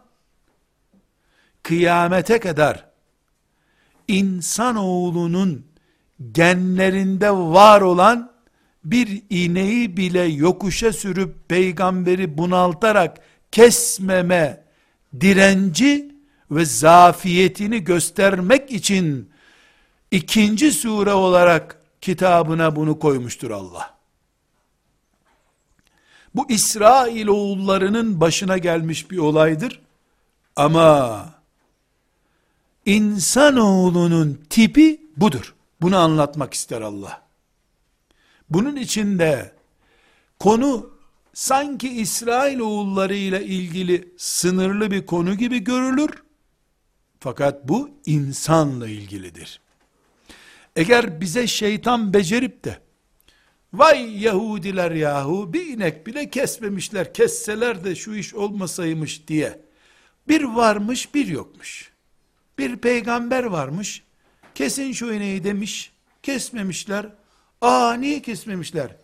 kıyamete 1.62 2.40
kadar 2.40 2.87
insanoğlunun 4.09 5.71
genlerinde 6.32 7.30
var 7.30 7.80
olan 7.80 8.32
bir 8.85 9.22
iğneyi 9.30 9.96
bile 9.96 10.22
yokuşa 10.22 10.92
sürüp 10.92 11.48
peygamberi 11.48 12.38
bunaltarak 12.38 13.18
kesmeme 13.52 14.64
direnci 15.20 16.14
ve 16.50 16.64
zafiyetini 16.64 17.85
göstermek 17.85 18.70
için 18.70 19.30
ikinci 20.11 20.72
sure 20.72 21.12
olarak 21.12 21.80
kitabına 22.00 22.76
bunu 22.76 22.98
koymuştur 22.98 23.50
Allah. 23.50 23.94
Bu 26.35 26.50
İsrail 26.50 27.26
oğullarının 27.26 28.20
başına 28.20 28.58
gelmiş 28.58 29.11
bir 29.11 29.18
olaydır. 29.18 29.80
Ama 30.56 31.28
insanoğlunun 32.87 34.40
tipi 34.50 35.00
budur. 35.16 35.54
Bunu 35.83 35.97
anlatmak 35.97 36.55
ister 36.55 36.81
Allah. 36.81 37.23
Bunun 38.51 38.77
içinde 38.77 39.53
konu 40.38 40.90
sanki 41.35 41.88
İsrail 41.88 42.59
oğulları 42.59 43.14
ile 43.14 43.45
ilgili 43.45 44.14
sınırlı 44.16 44.90
bir 44.90 45.07
konu 45.07 45.35
gibi 45.35 45.64
görülür. 45.64 46.11
Fakat 47.21 47.68
bu 47.68 47.90
insanla 48.07 48.88
ilgilidir. 48.88 49.61
Eğer 50.77 51.21
bize 51.21 51.47
şeytan 51.47 52.14
becerip 52.14 52.64
de 52.64 52.79
vay 53.73 54.23
Yahudiler 54.23 54.90
yahu 54.90 55.53
bir 55.53 55.66
inek 55.66 56.07
bile 56.07 56.31
kesmemişler 56.31 57.14
kesseler 57.14 57.85
de 57.85 57.95
şu 57.95 58.14
iş 58.14 58.35
olmasaymış 58.35 59.29
diye 59.29 59.61
bir 60.29 60.42
varmış 60.42 61.14
bir 61.14 61.27
yokmuş. 61.27 61.92
Bir 62.59 62.77
peygamber 62.77 63.45
varmış 63.45 64.03
kesin 64.54 64.92
şu 64.92 65.12
ineği 65.12 65.44
demiş 65.44 65.92
kesmemişler 66.22 67.06
aa 67.60 67.94
niye 67.94 68.22
kesmemişler 68.22 68.96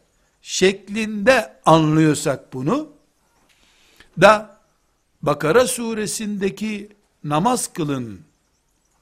şeklinde 0.42 1.60
anlıyorsak 1.66 2.52
bunu 2.52 2.92
da 4.20 4.58
Bakara 5.22 5.66
suresindeki 5.66 6.88
namaz 7.24 7.72
kılın, 7.72 8.20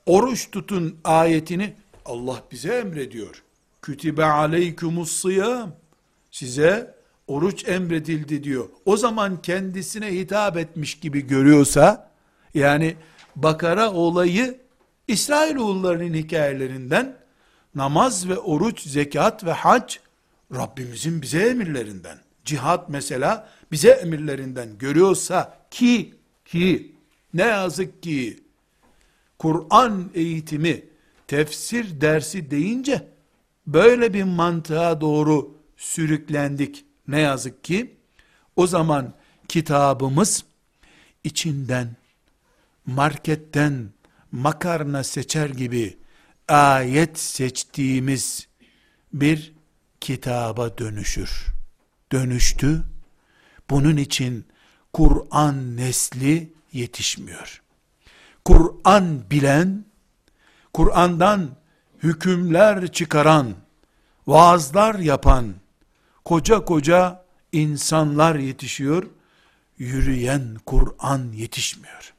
oruç 0.07 0.51
tutun 0.51 0.99
ayetini 1.05 1.75
Allah 2.05 2.43
bize 2.53 2.75
emrediyor. 2.75 3.43
Kütibe 3.83 4.25
aleykumus 4.25 5.13
sıyam. 5.13 5.73
Size 6.31 6.95
oruç 7.27 7.69
emredildi 7.69 8.45
diyor. 8.45 8.69
O 8.85 8.97
zaman 8.97 9.43
kendisine 9.43 10.13
hitap 10.13 10.57
etmiş 10.57 11.01
gibi 11.01 11.27
görüyorsa, 11.27 12.11
yani 12.55 12.97
Bakara 13.37 13.93
olayı 13.93 14.61
İsrailoğullarının 15.09 16.15
hikayelerinden 16.15 17.17
namaz 17.75 18.29
ve 18.29 18.39
oruç, 18.39 18.81
zekat 18.81 19.45
ve 19.45 19.53
hac 19.53 19.97
Rabbimizin 20.55 21.23
bize 21.23 21.49
emirlerinden. 21.49 22.19
Cihat 22.45 22.89
mesela 22.89 23.49
bize 23.73 23.91
emirlerinden 23.91 24.79
görüyorsa 24.79 25.59
ki 25.71 26.15
ki 26.45 26.93
ne 27.35 27.43
yazık 27.43 28.03
ki 28.03 28.41
Kur'an 29.39 30.11
eğitimi 30.15 30.85
tefsir 31.27 32.01
dersi 32.01 32.51
deyince 32.51 33.09
böyle 33.67 34.15
bir 34.15 34.25
mantığa 34.25 35.01
doğru 35.01 35.55
sürüklendik. 35.77 36.85
Ne 37.09 37.21
yazık 37.21 37.65
ki 37.65 37.97
o 38.57 38.67
zaman 38.67 39.13
kitabımız 39.49 40.45
içinden 41.25 41.97
marketten 42.87 43.89
makarna 44.33 45.05
seçer 45.05 45.51
gibi 45.51 45.99
ayet 46.49 47.19
seçtiğimiz 47.19 48.49
bir 49.13 49.53
kitaba 50.01 50.79
dönüşür. 50.79 51.47
Dönüştü. 52.13 52.83
Bunun 53.71 53.97
için 53.97 54.47
Kur'an 54.93 55.77
nesli 55.77 56.53
yetişmiyor. 56.73 57.63
Kur'an 58.45 59.31
bilen, 59.31 59.85
Kur'an'dan 60.73 61.57
hükümler 62.03 62.93
çıkaran, 62.93 63.55
vaazlar 64.27 64.95
yapan, 64.95 65.55
koca 66.25 66.65
koca 66.65 67.25
insanlar 67.53 68.35
yetişiyor, 68.35 69.07
yürüyen 69.79 70.57
Kur'an 70.67 71.33
yetişmiyor. 71.33 72.16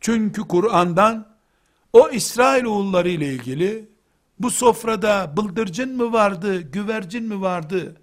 Çünkü 0.00 0.42
Kur'an'dan 0.42 1.26
o 1.92 2.10
İsrail 2.10 2.64
oğulları 2.64 3.08
ile 3.08 3.26
ilgili 3.34 3.88
bu 4.38 4.50
sofrada 4.50 5.32
bıldırcın 5.36 5.96
mı 5.96 6.12
vardı, 6.12 6.60
güvercin 6.60 7.24
mi 7.24 7.40
vardı, 7.40 7.96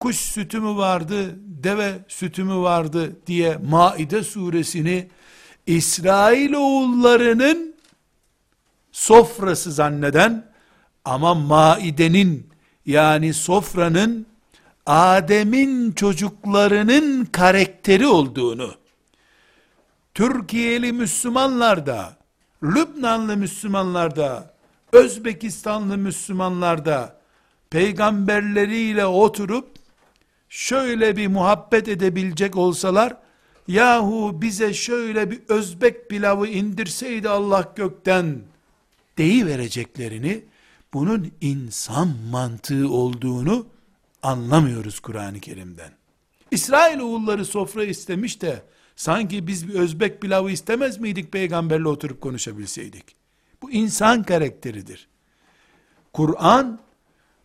kuş 0.00 0.16
sütü 0.16 0.60
mü 0.60 0.76
vardı, 0.76 1.36
deve 1.64 1.98
sütü 2.08 2.44
mü 2.44 2.56
vardı 2.56 3.16
diye 3.26 3.56
Maide 3.56 4.22
suresini 4.22 5.08
İsrail 5.66 6.52
oğullarının 6.52 7.74
sofrası 8.92 9.72
zanneden 9.72 10.46
ama 11.04 11.34
maidenin 11.34 12.50
yani 12.86 13.34
sofranın 13.34 14.26
Adem'in 14.86 15.92
çocuklarının 15.92 17.24
karakteri 17.24 18.06
olduğunu 18.06 18.74
Türkiye'li 20.14 20.92
Müslümanlar 20.92 21.86
da 21.86 22.16
Lübnanlı 22.62 23.36
Müslümanlar 23.36 24.16
da 24.16 24.54
Özbekistanlı 24.92 25.98
Müslümanlar 25.98 26.84
da 26.84 27.20
peygamberleriyle 27.70 29.06
oturup 29.06 29.68
şöyle 30.48 31.16
bir 31.16 31.26
muhabbet 31.26 31.88
edebilecek 31.88 32.56
olsalar 32.56 33.16
yahu 33.68 34.42
bize 34.42 34.74
şöyle 34.74 35.30
bir 35.30 35.40
Özbek 35.48 36.10
pilavı 36.10 36.46
indirseydi 36.48 37.28
Allah 37.28 37.72
gökten 37.76 38.42
deyi 39.18 39.46
vereceklerini 39.46 40.44
bunun 40.92 41.32
insan 41.40 42.08
mantığı 42.30 42.88
olduğunu 42.88 43.66
anlamıyoruz 44.22 45.00
Kur'an-ı 45.00 45.40
Kerim'den. 45.40 45.90
İsrail 46.50 46.98
oğulları 46.98 47.44
sofra 47.44 47.84
istemiş 47.84 48.42
de 48.42 48.62
sanki 48.96 49.46
biz 49.46 49.68
bir 49.68 49.74
Özbek 49.74 50.20
pilavı 50.20 50.50
istemez 50.50 50.98
miydik 50.98 51.32
peygamberle 51.32 51.88
oturup 51.88 52.20
konuşabilseydik? 52.20 53.16
Bu 53.62 53.70
insan 53.70 54.22
karakteridir. 54.22 55.08
Kur'an 56.12 56.80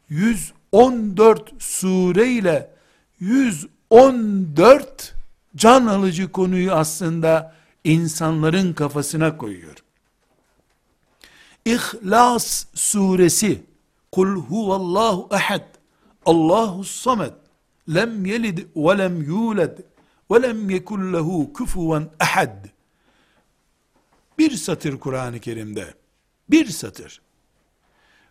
114 0.09 1.53
sure 1.59 2.31
ile 2.31 2.71
114 3.19 5.15
can 5.55 5.85
alıcı 5.85 6.31
konuyu 6.31 6.71
aslında 6.71 7.55
insanların 7.83 8.73
kafasına 8.73 9.37
koyuyor. 9.37 9.75
İhlas 11.65 12.65
suresi 12.73 13.63
Kul 14.11 14.35
huvallahu 14.35 15.29
ehad 15.31 15.65
Allahu 16.25 16.83
samed 16.83 17.33
lem 17.93 18.25
yelid 18.25 18.59
ve 18.75 18.97
lem 18.97 19.23
yulad 19.23 19.77
lem 20.35 20.69
yekun 20.69 21.13
lehu 21.13 21.53
kufuven 21.53 22.09
ehad. 22.21 22.65
Bir 24.37 24.51
satır 24.51 24.99
Kur'an-ı 24.99 25.39
Kerim'de. 25.39 25.93
Bir 26.49 26.65
satır. 26.65 27.21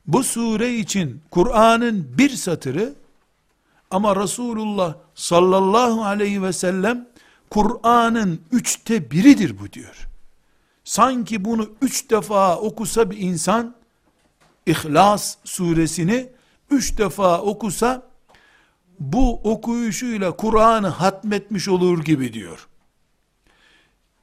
Bu 0.07 0.23
sure 0.23 0.75
için 0.75 1.23
Kur'an'ın 1.31 2.19
bir 2.19 2.31
satırı 2.31 2.95
ama 3.91 4.17
Resulullah 4.17 4.95
sallallahu 5.15 6.05
aleyhi 6.05 6.43
ve 6.43 6.53
sellem 6.53 7.09
Kur'an'ın 7.51 8.41
üçte 8.53 9.11
biridir 9.11 9.59
bu 9.59 9.73
diyor. 9.73 10.09
Sanki 10.85 11.45
bunu 11.45 11.71
üç 11.83 12.11
defa 12.11 12.57
okusa 12.57 13.11
bir 13.11 13.19
insan, 13.19 13.75
İhlas 14.67 15.37
suresini 15.45 16.29
üç 16.71 16.99
defa 16.99 17.41
okusa, 17.41 18.08
bu 19.01 19.41
okuyuşuyla 19.45 20.37
Kur'an'ı 20.37 20.89
hatmetmiş 20.89 21.69
olur 21.69 22.05
gibi 22.05 22.33
diyor. 22.33 22.69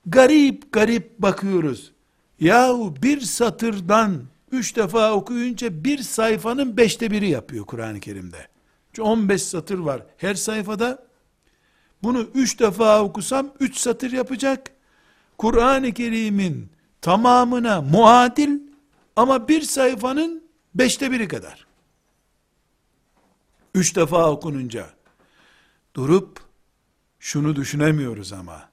garip 0.05 0.71
garip 0.71 1.19
bakıyoruz. 1.19 1.91
Yahu 2.39 2.95
bir 3.03 3.21
satırdan 3.21 4.23
üç 4.51 4.75
defa 4.75 5.13
okuyunca 5.13 5.83
bir 5.83 5.97
sayfanın 5.97 6.77
beşte 6.77 7.11
biri 7.11 7.29
yapıyor 7.29 7.65
Kur'an-ı 7.65 7.99
Kerim'de. 7.99 8.47
15 8.99 9.43
satır 9.43 9.79
var 9.79 10.01
her 10.17 10.35
sayfada. 10.35 11.05
Bunu 12.03 12.27
üç 12.33 12.59
defa 12.59 13.03
okusam 13.03 13.49
üç 13.59 13.77
satır 13.77 14.11
yapacak. 14.11 14.71
Kur'an-ı 15.38 15.93
Kerim'in 15.93 16.69
tamamına 17.01 17.81
muadil 17.81 18.59
ama 19.15 19.47
bir 19.47 19.61
sayfanın 19.61 20.43
beşte 20.75 21.11
biri 21.11 21.27
kadar. 21.27 21.64
Üç 23.75 23.95
defa 23.95 24.31
okununca 24.31 24.89
durup 25.93 26.39
şunu 27.19 27.55
düşünemiyoruz 27.55 28.33
ama. 28.33 28.69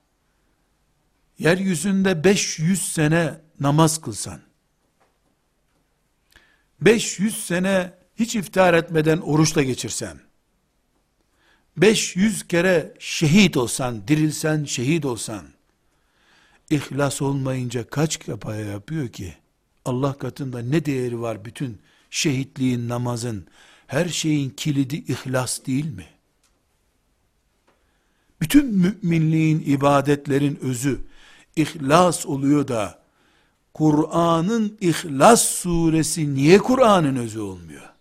Yeryüzünde 1.38 2.25
500 2.25 2.93
sene 2.93 3.41
namaz 3.61 4.01
kılsan. 4.01 4.41
500 6.81 7.47
sene 7.47 7.95
hiç 8.17 8.37
iftar 8.37 8.75
etmeden 8.75 9.19
oruçla 9.19 9.62
geçirsen. 9.62 10.21
500 11.77 12.49
kere 12.49 12.95
şehit 12.99 13.57
olsan, 13.57 14.09
dirilsen, 14.09 14.65
şehit 14.65 15.05
olsan. 15.05 15.47
İhlas 16.71 17.23
olmayınca 17.23 17.91
kaç 17.91 18.29
yapaya 18.29 18.67
yapıyor 18.67 19.09
ki? 19.09 19.35
Allah 19.85 20.19
katında 20.19 20.59
ne 20.59 20.85
değeri 20.85 21.21
var 21.21 21.45
bütün 21.45 21.81
şehitliğin, 22.11 22.88
namazın, 22.88 23.47
her 23.87 24.09
şeyin 24.09 24.51
kilidi 24.51 24.97
ihlas 24.97 25.66
değil 25.66 25.97
mi? 25.97 26.07
Bütün 28.40 28.66
müminliğin, 28.66 29.61
ibadetlerin 29.66 30.59
özü 30.62 31.01
ihlas 31.57 32.27
oluyor 32.27 32.68
da 32.68 33.03
Kur'an'ın 33.75 34.79
İhlas 34.81 35.45
suresi 35.45 36.35
niye 36.35 36.59
Kur'an'ın 36.59 37.16
özü 37.16 37.40
olmuyor? 37.40 37.92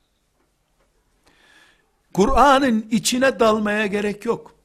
Kur'an'ın 2.14 2.88
içine 2.92 3.40
dalmaya 3.40 3.86
gerek 3.86 4.26
yok. 4.26 4.56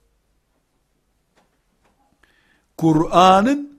Kur'an'ın 2.77 3.79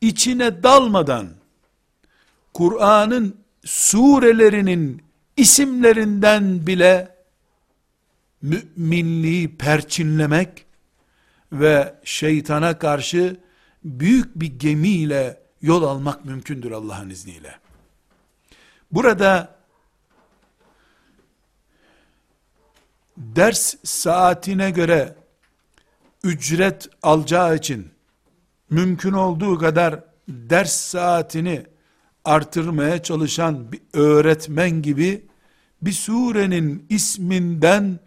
içine 0.00 0.62
dalmadan 0.62 1.28
Kur'an'ın 2.54 3.36
surelerinin 3.64 5.03
isimlerinden 5.36 6.66
bile 6.66 7.16
müminliği 8.42 9.56
perçinlemek 9.56 10.66
ve 11.52 11.94
şeytana 12.04 12.78
karşı 12.78 13.36
büyük 13.84 14.40
bir 14.40 14.58
gemiyle 14.58 15.42
yol 15.62 15.82
almak 15.82 16.24
mümkündür 16.24 16.70
Allah'ın 16.70 17.10
izniyle. 17.10 17.58
Burada 18.92 19.56
ders 23.16 23.74
saatine 23.84 24.70
göre 24.70 25.14
ücret 26.24 26.88
alacağı 27.02 27.56
için 27.56 27.90
mümkün 28.70 29.12
olduğu 29.12 29.58
kadar 29.58 30.00
ders 30.28 30.72
saatini 30.72 31.66
artırmaya 32.24 33.02
çalışan 33.02 33.72
bir 33.72 33.80
öğretmen 33.92 34.82
gibi 34.82 35.24
bir 35.82 35.92
surenin 35.92 36.86
isminden 36.88 38.00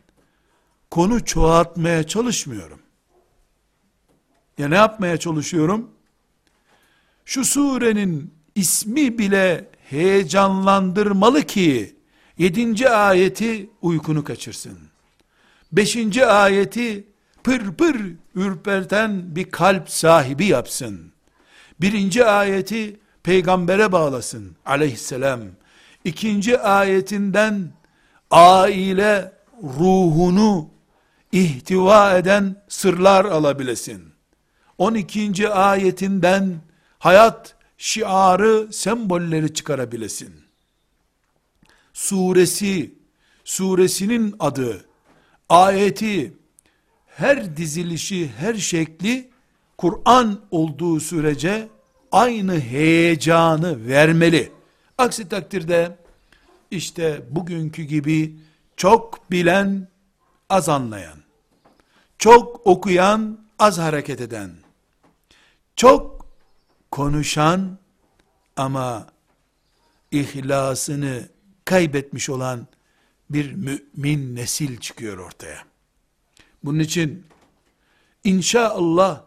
konu 0.92 1.26
çoğaltmaya 1.26 2.04
çalışmıyorum. 2.04 2.80
Ya 4.58 4.68
ne 4.68 4.76
yapmaya 4.76 5.18
çalışıyorum? 5.18 5.90
Şu 7.26 7.46
surenin 7.46 8.34
ismi 8.56 9.18
bile 9.18 9.70
heyecanlandırmalı 9.90 11.44
ki 11.44 11.96
yedinci 12.38 12.90
ayeti 12.90 13.70
uykunu 13.82 14.24
kaçırsın. 14.24 14.78
Beşinci 15.72 16.26
ayeti 16.26 17.08
pır 17.44 17.74
pır 17.74 17.98
ürperten 18.36 19.36
bir 19.36 19.52
kalp 19.52 19.90
sahibi 19.90 20.46
yapsın. 20.46 21.12
Birinci 21.82 22.26
ayeti 22.26 23.00
peygambere 23.28 23.92
bağlasın 23.92 24.56
aleyhisselam. 24.66 25.40
İkinci 26.04 26.60
ayetinden 26.60 27.72
aile 28.32 29.32
ruhunu 29.64 30.70
ihtiva 31.32 32.18
eden 32.18 32.64
sırlar 32.68 33.26
alabilesin. 33.26 34.04
12. 34.78 35.50
ayetinden 35.50 36.56
hayat 37.00 37.56
şiarı, 37.78 38.74
sembolleri 38.74 39.54
çıkarabilesin. 39.54 40.34
Suresi, 41.94 42.96
suresinin 43.44 44.36
adı, 44.40 44.86
ayeti, 45.50 46.34
her 47.06 47.58
dizilişi, 47.58 48.32
her 48.38 48.54
şekli 48.54 49.30
Kur'an 49.78 50.40
olduğu 50.52 51.00
sürece 51.00 51.68
aynı 52.18 52.60
heyecanı 52.60 53.88
vermeli. 53.88 54.52
Aksi 54.98 55.30
takdirde 55.30 55.98
işte 56.72 57.22
bugünkü 57.30 57.84
gibi 57.84 58.40
çok 58.78 59.32
bilen 59.32 59.88
az 60.50 60.70
anlayan, 60.70 61.20
çok 62.18 62.68
okuyan 62.68 63.40
az 63.60 63.78
hareket 63.78 64.22
eden, 64.22 64.52
çok 65.76 66.26
konuşan 66.92 67.78
ama 68.56 69.08
ihlasını 70.12 71.30
kaybetmiş 71.66 72.30
olan 72.30 72.68
bir 73.30 73.54
mümin 73.54 74.36
nesil 74.36 74.78
çıkıyor 74.78 75.18
ortaya. 75.18 75.64
Bunun 76.64 76.80
için 76.80 77.26
inşallah 78.24 79.22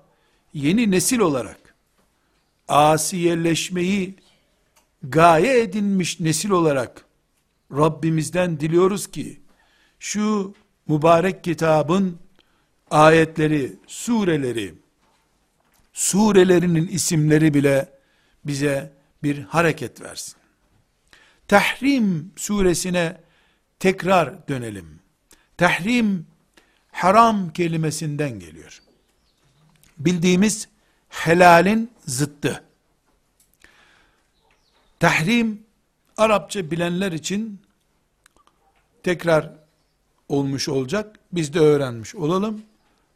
yeni 0.54 0.90
nesil 0.90 1.18
olarak 1.18 1.59
asiyeleşmeyi 2.70 4.16
gaye 5.02 5.60
edinmiş 5.60 6.20
nesil 6.20 6.50
olarak 6.50 7.04
Rabbimizden 7.72 8.60
diliyoruz 8.60 9.06
ki 9.06 9.40
şu 9.98 10.54
mübarek 10.88 11.44
kitabın 11.44 12.18
ayetleri, 12.90 13.72
sureleri, 13.86 14.74
surelerinin 15.92 16.88
isimleri 16.88 17.54
bile 17.54 17.88
bize 18.44 18.92
bir 19.22 19.42
hareket 19.42 20.00
versin. 20.00 20.34
Tahrim 21.48 22.32
suresine 22.36 23.20
tekrar 23.78 24.48
dönelim. 24.48 25.00
Tahrim 25.56 26.26
haram 26.92 27.52
kelimesinden 27.52 28.38
geliyor. 28.38 28.82
Bildiğimiz 29.98 30.68
helalin 31.10 31.90
zıttı. 32.06 32.64
Tahrim 35.00 35.62
Arapça 36.16 36.70
bilenler 36.70 37.12
için 37.12 37.60
tekrar 39.02 39.50
olmuş 40.28 40.68
olacak. 40.68 41.18
Biz 41.32 41.54
de 41.54 41.60
öğrenmiş 41.60 42.14
olalım. 42.14 42.62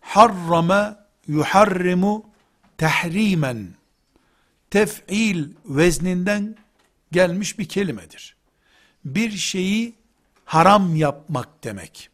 Harrame 0.01 0.97
yuharrimu 1.27 2.27
tahrimen 2.79 3.75
tef'il 4.71 5.49
vezninden 5.65 6.57
gelmiş 7.13 7.59
bir 7.59 7.69
kelimedir. 7.69 8.37
Bir 9.05 9.31
şeyi 9.31 9.95
haram 10.45 10.97
yapmak 10.97 11.65
demek. 11.65 12.11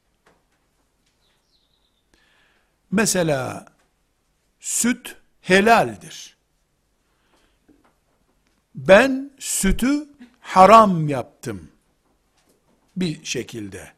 Mesela 2.90 3.66
süt 4.60 5.16
helaldir. 5.50 6.36
Ben 8.74 9.30
sütü 9.38 10.08
haram 10.40 11.08
yaptım 11.08 11.70
bir 12.96 13.24
şekilde 13.24 13.92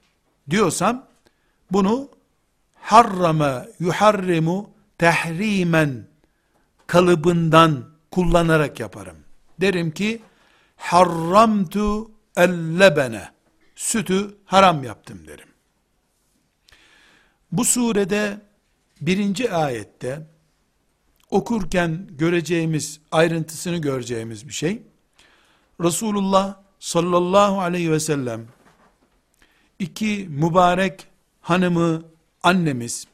diyorsam 0.50 1.06
bunu 1.70 2.08
harrama 2.74 3.66
yuharrimu 3.80 4.70
tehrimen 4.98 6.06
kalıbından 6.86 7.88
kullanarak 8.10 8.80
yaparım. 8.80 9.16
Derim 9.60 9.90
ki 9.90 10.22
harramtu 10.76 12.10
ellebene 12.36 13.30
sütü 13.76 14.36
haram 14.44 14.84
yaptım 14.84 15.26
derim. 15.26 15.48
Bu 17.52 17.64
surede 17.64 18.40
birinci 19.00 19.52
ayette 19.52 20.31
okurken 21.32 22.08
göreceğimiz 22.10 23.00
ayrıntısını 23.12 23.76
göreceğimiz 23.76 24.48
bir 24.48 24.52
şey. 24.52 24.82
Resulullah 25.80 26.56
sallallahu 26.78 27.60
aleyhi 27.60 27.90
ve 27.92 28.00
sellem 28.00 28.46
iki 29.78 30.26
mübarek 30.30 31.06
hanımı 31.40 32.02
annemiz 32.42 33.06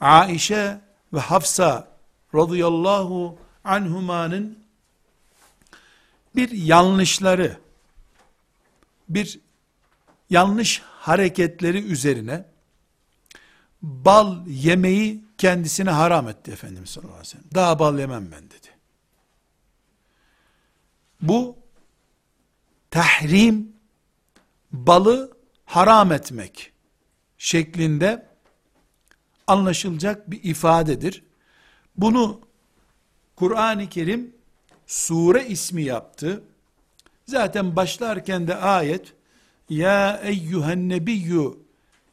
Aişe 0.00 0.80
ve 1.12 1.18
Hafsa 1.18 1.88
radıyallahu 2.34 3.38
anhumanın 3.64 4.58
bir 6.36 6.50
yanlışları, 6.50 7.56
bir 9.08 9.40
yanlış 10.30 10.82
hareketleri 10.84 11.82
üzerine 11.82 12.44
bal 13.82 14.46
yemeyi 14.46 15.24
kendisine 15.42 15.90
haram 15.90 16.28
etti 16.28 16.50
Efendimiz 16.50 16.90
sallallahu 16.90 17.12
aleyhi 17.12 17.28
ve 17.28 17.30
sellem. 17.30 17.54
Daha 17.54 17.78
bal 17.78 17.98
yemem 17.98 18.32
ben 18.32 18.44
dedi. 18.44 18.68
Bu 21.20 21.56
tahrim 22.90 23.72
balı 24.72 25.36
haram 25.64 26.12
etmek 26.12 26.72
şeklinde 27.38 28.26
anlaşılacak 29.46 30.30
bir 30.30 30.44
ifadedir. 30.44 31.24
Bunu 31.96 32.40
Kur'an-ı 33.36 33.88
Kerim 33.88 34.34
sure 34.86 35.46
ismi 35.46 35.82
yaptı. 35.82 36.42
Zaten 37.26 37.76
başlarken 37.76 38.46
de 38.48 38.56
ayet 38.56 39.12
Ya 39.68 40.20
eyyühen 40.24 40.88
nebiyyü 40.88 41.54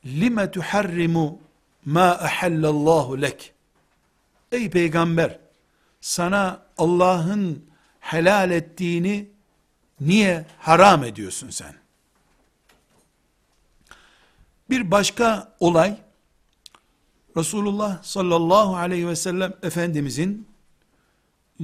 lime 0.06 0.52
tuharrimu 0.52 1.40
ma 1.86 2.12
ahallallahu 2.12 3.22
lek 3.22 3.54
Ey 4.52 4.70
peygamber 4.70 5.40
sana 6.02 6.66
Allah'ın 6.78 7.66
helal 8.00 8.52
ettiğini 8.52 9.30
niye 10.02 10.46
haram 10.60 11.04
ediyorsun 11.04 11.50
sen? 11.50 11.76
Bir 14.70 14.92
başka 14.92 15.56
olay 15.60 15.98
Resulullah 17.38 18.04
sallallahu 18.04 18.76
aleyhi 18.76 19.08
ve 19.08 19.16
sellem 19.16 19.54
Efendimizin 19.64 20.48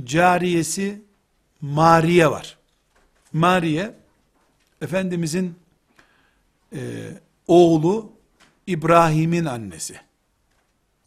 cariyesi 0.03 1.01
Mariye 1.61 2.31
var. 2.31 2.57
Mariye 3.33 3.95
Efendimizin 4.81 5.55
e, 6.73 6.79
oğlu 7.47 8.14
İbrahim'in 8.67 9.45
annesi. 9.45 9.99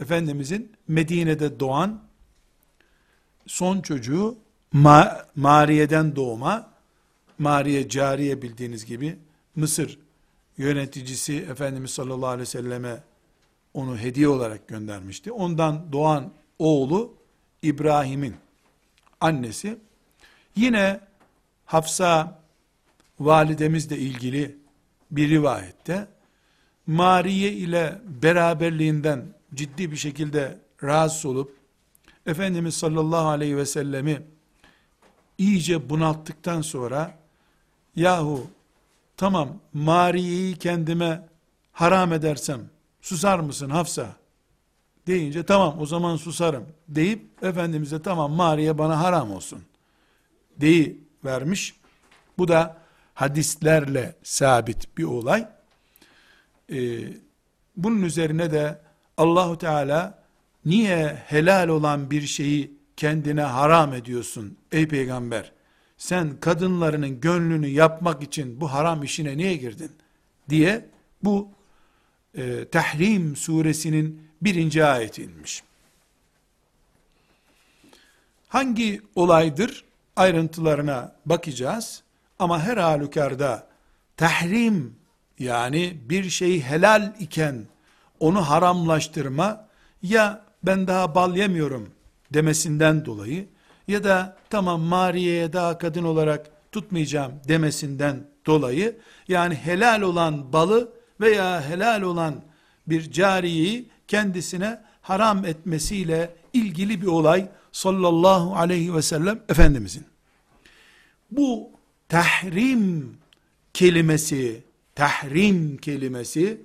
Efendimizin 0.00 0.72
Medine'de 0.88 1.60
doğan 1.60 2.02
son 3.46 3.80
çocuğu 3.80 4.38
Ma 4.72 5.26
Mariye'den 5.36 6.16
doğma 6.16 6.70
Mariye 7.38 7.88
cariye 7.88 8.42
bildiğiniz 8.42 8.84
gibi 8.84 9.18
Mısır 9.56 9.98
yöneticisi 10.58 11.36
Efendimiz 11.36 11.90
sallallahu 11.90 12.26
aleyhi 12.26 12.42
ve 12.42 12.46
selleme 12.46 13.02
onu 13.74 13.98
hediye 13.98 14.28
olarak 14.28 14.68
göndermişti. 14.68 15.32
Ondan 15.32 15.92
doğan 15.92 16.32
oğlu 16.58 17.14
İbrahim'in 17.62 18.36
annesi 19.20 19.78
yine 20.56 21.00
Hafsa 21.66 22.40
validemizle 23.20 23.98
ilgili 23.98 24.56
bir 25.10 25.30
rivayette 25.30 26.08
Mariye 26.88 27.52
ile 27.52 27.98
beraberliğinden 28.22 29.24
ciddi 29.54 29.90
bir 29.90 29.96
şekilde 29.96 30.58
rahatsız 30.82 31.26
olup 31.26 31.56
Efendimiz 32.26 32.74
sallallahu 32.74 33.28
aleyhi 33.28 33.56
ve 33.56 33.66
sellemi 33.66 34.22
iyice 35.38 35.90
bunalttıktan 35.90 36.62
sonra 36.62 37.14
yahu 37.96 38.46
tamam 39.16 39.58
Mariye'yi 39.72 40.56
kendime 40.56 41.28
haram 41.72 42.12
edersem 42.12 42.60
susar 43.00 43.38
mısın 43.38 43.70
Hafsa 43.70 44.16
deyince 45.06 45.42
tamam 45.42 45.80
o 45.80 45.86
zaman 45.86 46.16
susarım 46.16 46.66
deyip 46.88 47.44
Efendimiz'e 47.44 48.02
tamam 48.02 48.32
Mariye 48.32 48.78
bana 48.78 49.00
haram 49.00 49.30
olsun 49.30 49.62
deyi 50.56 51.04
vermiş. 51.24 51.74
Bu 52.38 52.48
da 52.48 52.76
hadislerle 53.14 54.16
sabit 54.22 54.98
bir 54.98 55.04
olay. 55.04 55.57
Ee, 56.72 56.98
bunun 57.76 58.02
üzerine 58.02 58.50
de 58.50 58.80
Allahu 59.16 59.58
Teala 59.58 60.22
niye 60.64 61.22
helal 61.26 61.68
olan 61.68 62.10
bir 62.10 62.22
şeyi 62.22 62.78
kendine 62.96 63.42
haram 63.42 63.94
ediyorsun 63.94 64.56
ey 64.72 64.88
peygamber? 64.88 65.52
Sen 65.98 66.40
kadınlarının 66.40 67.20
gönlünü 67.20 67.66
yapmak 67.66 68.22
için 68.22 68.60
bu 68.60 68.72
haram 68.72 69.02
işine 69.02 69.36
niye 69.36 69.56
girdin? 69.56 69.90
diye 70.48 70.86
bu 71.24 71.48
e, 72.34 72.64
Tahrim 72.68 73.36
suresinin 73.36 74.28
birinci 74.42 74.84
ayeti 74.84 75.22
inmiş. 75.22 75.62
Hangi 78.48 79.02
olaydır? 79.14 79.84
Ayrıntılarına 80.16 81.16
bakacağız. 81.26 82.02
Ama 82.38 82.62
her 82.62 82.76
halükarda 82.76 83.66
tahrim 84.16 84.96
yani 85.38 85.96
bir 86.08 86.30
şey 86.30 86.62
helal 86.62 87.12
iken 87.20 87.66
onu 88.20 88.40
haramlaştırma 88.40 89.68
ya 90.02 90.44
ben 90.62 90.86
daha 90.86 91.14
bal 91.14 91.36
yemiyorum 91.36 91.90
demesinden 92.34 93.04
dolayı 93.04 93.48
ya 93.88 94.04
da 94.04 94.36
tamam 94.50 94.80
Mariye'ye 94.80 95.52
daha 95.52 95.78
kadın 95.78 96.04
olarak 96.04 96.50
tutmayacağım 96.72 97.32
demesinden 97.48 98.26
dolayı 98.46 98.96
yani 99.28 99.54
helal 99.54 100.02
olan 100.02 100.52
balı 100.52 100.92
veya 101.20 101.68
helal 101.68 102.02
olan 102.02 102.34
bir 102.86 103.10
cariyeyi 103.10 103.88
kendisine 104.08 104.80
haram 105.02 105.44
etmesiyle 105.44 106.34
ilgili 106.52 107.02
bir 107.02 107.06
olay 107.06 107.48
sallallahu 107.72 108.56
aleyhi 108.56 108.94
ve 108.94 109.02
sellem 109.02 109.40
Efendimizin. 109.48 110.04
Bu 111.30 111.70
tahrim 112.08 113.16
kelimesi, 113.74 114.62
tahrim 114.98 115.76
kelimesi, 115.76 116.62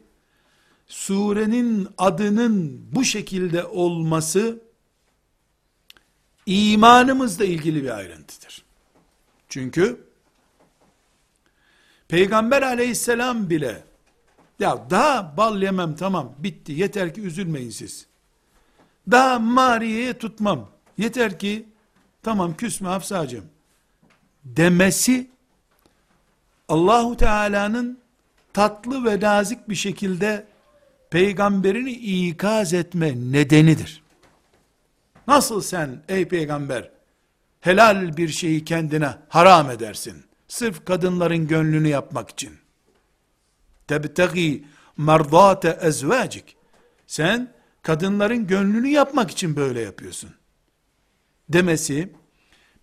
surenin 0.87 1.87
adının 1.97 2.85
bu 2.91 3.03
şekilde 3.03 3.65
olması, 3.65 4.61
imanımızla 6.45 7.45
ilgili 7.45 7.83
bir 7.83 7.97
ayrıntıdır. 7.97 8.63
Çünkü, 9.49 10.07
Peygamber 12.07 12.61
aleyhisselam 12.61 13.49
bile, 13.49 13.83
ya 14.59 14.89
daha 14.89 15.37
bal 15.37 15.61
yemem 15.61 15.95
tamam 15.95 16.35
bitti 16.37 16.71
yeter 16.71 17.13
ki 17.13 17.21
üzülmeyin 17.21 17.69
siz. 17.69 18.07
Daha 19.11 19.39
Mariye'ye 19.39 20.17
tutmam. 20.17 20.69
Yeter 20.97 21.39
ki 21.39 21.65
tamam 22.23 22.57
küsme 22.57 22.87
Hafsa'cığım 22.87 23.45
demesi 24.45 25.31
Allahu 26.69 27.17
Teala'nın 27.17 28.02
tatlı 28.53 29.05
ve 29.05 29.19
nazik 29.19 29.69
bir 29.69 29.75
şekilde 29.75 30.45
peygamberini 31.09 31.91
ikaz 31.91 32.73
etme 32.73 33.13
nedenidir. 33.15 34.03
Nasıl 35.27 35.61
sen 35.61 36.03
ey 36.07 36.27
peygamber 36.27 36.91
helal 37.61 38.17
bir 38.17 38.27
şeyi 38.29 38.65
kendine 38.65 39.09
haram 39.29 39.71
edersin? 39.71 40.23
Sırf 40.47 40.85
kadınların 40.85 41.47
gönlünü 41.47 41.87
yapmak 41.87 42.29
için. 42.29 42.57
Tebtegi 43.87 44.65
merdate 44.97 45.77
ezvacik. 45.81 46.55
Sen 47.07 47.53
kadınların 47.81 48.47
gönlünü 48.47 48.87
yapmak 48.87 49.31
için 49.31 49.55
böyle 49.55 49.81
yapıyorsun. 49.81 50.29
Demesi 51.49 52.13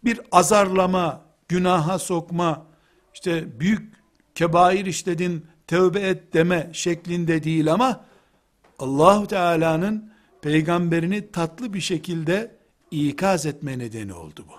bir 0.04 0.20
azarlama, 0.33 1.24
günaha 1.48 1.98
sokma, 1.98 2.66
işte 3.14 3.61
büyük 3.61 3.94
kebair 4.35 4.87
işledin, 4.87 5.46
tövbe 5.70 6.00
et 6.00 6.35
deme 6.35 6.70
şeklinde 6.72 7.42
değil 7.42 7.72
ama 7.72 8.04
Allahu 8.78 9.26
Teala'nın 9.26 10.12
peygamberini 10.42 11.33
tatlı 11.33 11.74
bir 11.74 11.80
şekilde 11.80 12.57
ikaz 12.90 13.47
etme 13.47 13.78
nedeni 13.78 14.12
oldu 14.14 14.44
bu. 14.49 14.55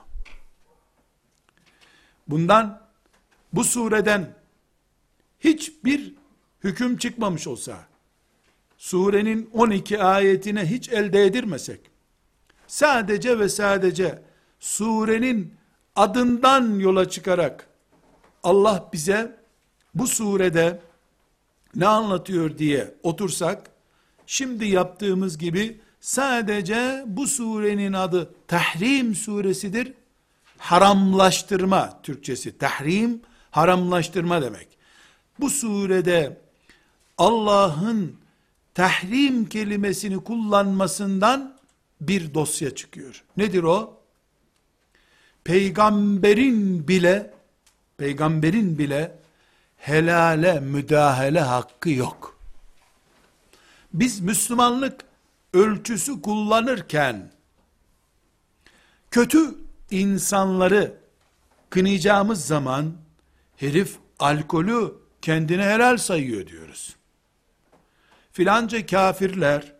Bundan 2.27 2.81
bu 3.53 3.63
sureden 3.63 4.35
hiçbir 5.39 6.15
hüküm 6.63 6.97
çıkmamış 6.97 7.47
olsa, 7.47 7.87
surenin 8.77 9.49
12 9.53 10.03
ayetine 10.03 10.65
hiç 10.65 10.89
elde 10.89 11.25
edilmesek, 11.25 11.79
sadece 12.67 13.39
ve 13.39 13.49
sadece 13.49 14.21
surenin 14.59 15.53
adından 15.95 16.79
yola 16.79 17.09
çıkarak, 17.09 17.67
Allah 18.43 18.89
bize 18.93 19.37
bu 19.95 20.07
surede 20.07 20.90
ne 21.75 21.87
anlatıyor 21.87 22.57
diye 22.57 22.95
otursak, 23.03 23.69
şimdi 24.25 24.65
yaptığımız 24.65 25.37
gibi 25.37 25.81
sadece 25.99 27.03
bu 27.07 27.27
surenin 27.27 27.93
adı 27.93 28.33
Tahrim 28.47 29.15
suresidir. 29.15 29.93
Haramlaştırma 30.57 32.01
Türkçesi. 32.03 32.57
Tahrim 32.57 33.21
haramlaştırma 33.51 34.41
demek. 34.41 34.67
Bu 35.39 35.49
surede 35.49 36.41
Allah'ın 37.17 38.15
tahrim 38.73 39.45
kelimesini 39.45 40.23
kullanmasından 40.23 41.57
bir 42.01 42.33
dosya 42.33 42.75
çıkıyor. 42.75 43.23
Nedir 43.37 43.63
o? 43.63 44.01
Peygamberin 45.43 46.87
bile 46.87 47.33
peygamberin 47.97 48.77
bile 48.77 49.20
helale 49.81 50.59
müdahale 50.59 51.41
hakkı 51.41 51.89
yok. 51.89 52.37
Biz 53.93 54.19
Müslümanlık 54.19 55.05
ölçüsü 55.53 56.21
kullanırken 56.21 57.31
kötü 59.11 59.55
insanları 59.91 60.97
kınayacağımız 61.69 62.45
zaman 62.45 62.93
herif 63.57 63.97
alkolü 64.19 64.93
kendine 65.21 65.63
helal 65.63 65.97
sayıyor 65.97 66.47
diyoruz. 66.47 66.95
Filanca 68.31 68.85
kafirler 68.85 69.73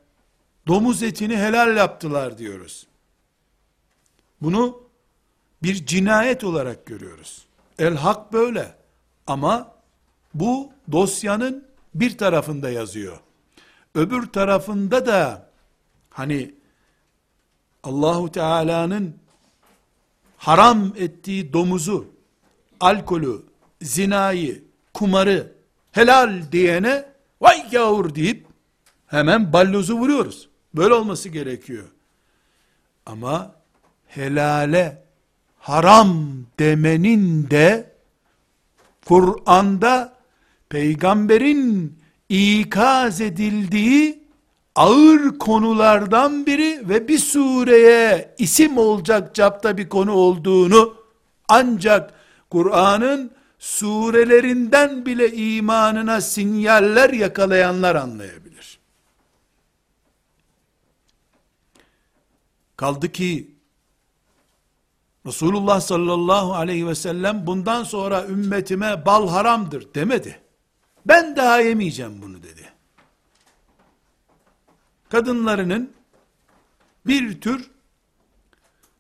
domuz 0.68 1.04
etini 1.04 1.38
helal 1.38 1.78
yaptılar 1.78 2.38
diyoruz. 2.38 2.88
Bunu 4.42 4.84
bir 5.64 5.86
cinayet 5.86 6.44
olarak 6.44 6.86
görüyoruz. 6.86 7.46
El 7.80 7.96
hak 7.96 8.34
böyle. 8.34 8.76
Ama 9.28 9.81
bu 10.34 10.72
dosyanın 10.92 11.66
bir 11.96 12.18
tarafında 12.18 12.70
yazıyor. 12.70 13.20
Öbür 13.96 14.28
tarafında 14.28 15.06
da 15.06 15.50
hani 16.10 16.56
Allahu 17.84 18.32
Teala'nın 18.32 19.16
haram 20.38 20.94
ettiği 20.98 21.54
domuzu, 21.54 22.08
alkolü, 22.80 23.44
zinayı, 23.82 24.64
kumarı 24.94 25.52
helal 25.92 26.52
diyene 26.52 27.06
vay 27.42 27.68
yavur 27.72 28.16
deyip 28.16 28.46
hemen 29.08 29.54
ballozu 29.54 29.98
vuruyoruz. 29.98 30.50
Böyle 30.74 30.94
olması 30.94 31.30
gerekiyor. 31.30 31.88
Ama 33.06 33.56
helale 34.08 35.04
haram 35.60 36.28
demenin 36.60 37.50
de 37.50 37.92
Kur'an'da 39.06 40.21
peygamberin 40.72 42.00
ikaz 42.30 43.22
edildiği 43.22 44.24
ağır 44.76 45.40
konulardan 45.40 46.46
biri 46.46 46.90
ve 46.90 47.08
bir 47.08 47.20
sureye 47.20 48.36
isim 48.38 48.78
olacak 48.78 49.36
capta 49.36 49.78
bir 49.78 49.90
konu 49.90 50.12
olduğunu 50.12 50.96
ancak 51.48 52.14
Kur'an'ın 52.50 53.32
surelerinden 53.60 55.06
bile 55.06 55.32
imanına 55.32 56.22
sinyaller 56.22 57.10
yakalayanlar 57.10 57.96
anlayabilir. 57.96 58.80
Kaldı 62.78 63.12
ki 63.12 63.56
Resulullah 65.26 65.82
sallallahu 65.82 66.54
aleyhi 66.54 66.88
ve 66.88 66.96
sellem 66.96 67.48
bundan 67.48 67.84
sonra 67.84 68.26
ümmetime 68.26 69.06
bal 69.06 69.30
haramdır 69.30 69.94
demedi. 69.94 70.42
Ben 71.06 71.36
daha 71.36 71.60
yemeyeceğim 71.60 72.22
bunu 72.22 72.44
dedi. 72.44 72.70
Kadınlarının 75.10 75.94
bir 77.06 77.42
tür 77.42 77.72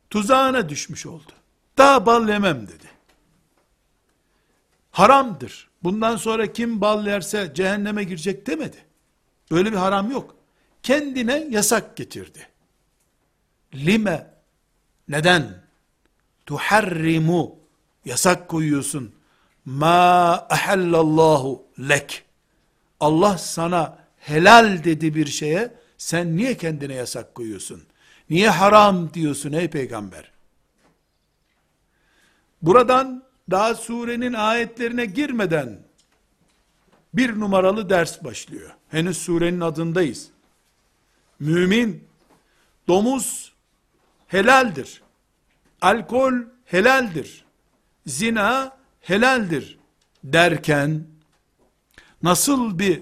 tuzağına 0.09 0.69
düşmüş 0.69 1.05
oldu. 1.05 1.31
Daha 1.77 2.05
bal 2.05 2.29
yemem 2.29 2.67
dedi. 2.67 2.91
Haramdır. 4.91 5.69
Bundan 5.83 6.17
sonra 6.17 6.53
kim 6.53 6.81
bal 6.81 7.07
yerse 7.07 7.51
cehenneme 7.55 8.03
girecek 8.03 8.47
demedi. 8.47 8.77
Öyle 9.51 9.71
bir 9.71 9.77
haram 9.77 10.11
yok. 10.11 10.35
Kendine 10.83 11.47
yasak 11.49 11.97
getirdi. 11.97 12.47
Lime 13.73 14.33
neden? 15.07 15.63
Tuharrimu 16.45 17.59
yasak 18.05 18.47
koyuyorsun. 18.47 19.15
Ma 19.65 20.47
ahallallahu 20.49 21.63
lek. 21.79 22.23
Allah 22.99 23.37
sana 23.37 23.97
helal 24.17 24.83
dedi 24.83 25.15
bir 25.15 25.25
şeye 25.25 25.73
sen 25.97 26.37
niye 26.37 26.57
kendine 26.57 26.93
yasak 26.93 27.35
koyuyorsun? 27.35 27.83
Niye 28.29 28.49
haram 28.49 29.13
diyorsun 29.13 29.51
ey 29.51 29.69
peygamber? 29.69 30.31
Buradan 32.61 33.23
daha 33.51 33.75
surenin 33.75 34.33
ayetlerine 34.33 35.05
girmeden 35.05 35.79
bir 37.13 37.39
numaralı 37.39 37.89
ders 37.89 38.23
başlıyor. 38.23 38.69
Henüz 38.89 39.17
surenin 39.17 39.61
adındayız. 39.61 40.29
Mümin, 41.39 42.07
domuz 42.87 43.53
helaldir. 44.27 45.01
Alkol 45.81 46.33
helaldir. 46.65 47.45
Zina 48.05 48.77
helaldir 49.01 49.77
derken 50.23 51.07
nasıl 52.23 52.79
bir 52.79 53.01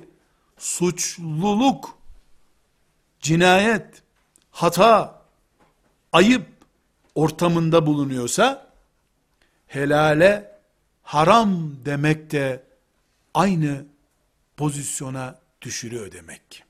suçluluk, 0.57 1.97
cinayet, 3.19 4.03
hata, 4.51 5.21
ayıp 6.11 6.47
ortamında 7.15 7.85
bulunuyorsa 7.85 8.71
helale 9.67 10.59
haram 11.03 11.75
demek 11.85 12.31
de 12.31 12.63
aynı 13.33 13.85
pozisyona 14.57 15.39
düşürüyor 15.61 16.11
demek 16.11 16.51
ki. 16.51 16.63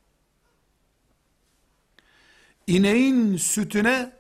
İneğin 2.68 3.38
sütüne 3.38 4.12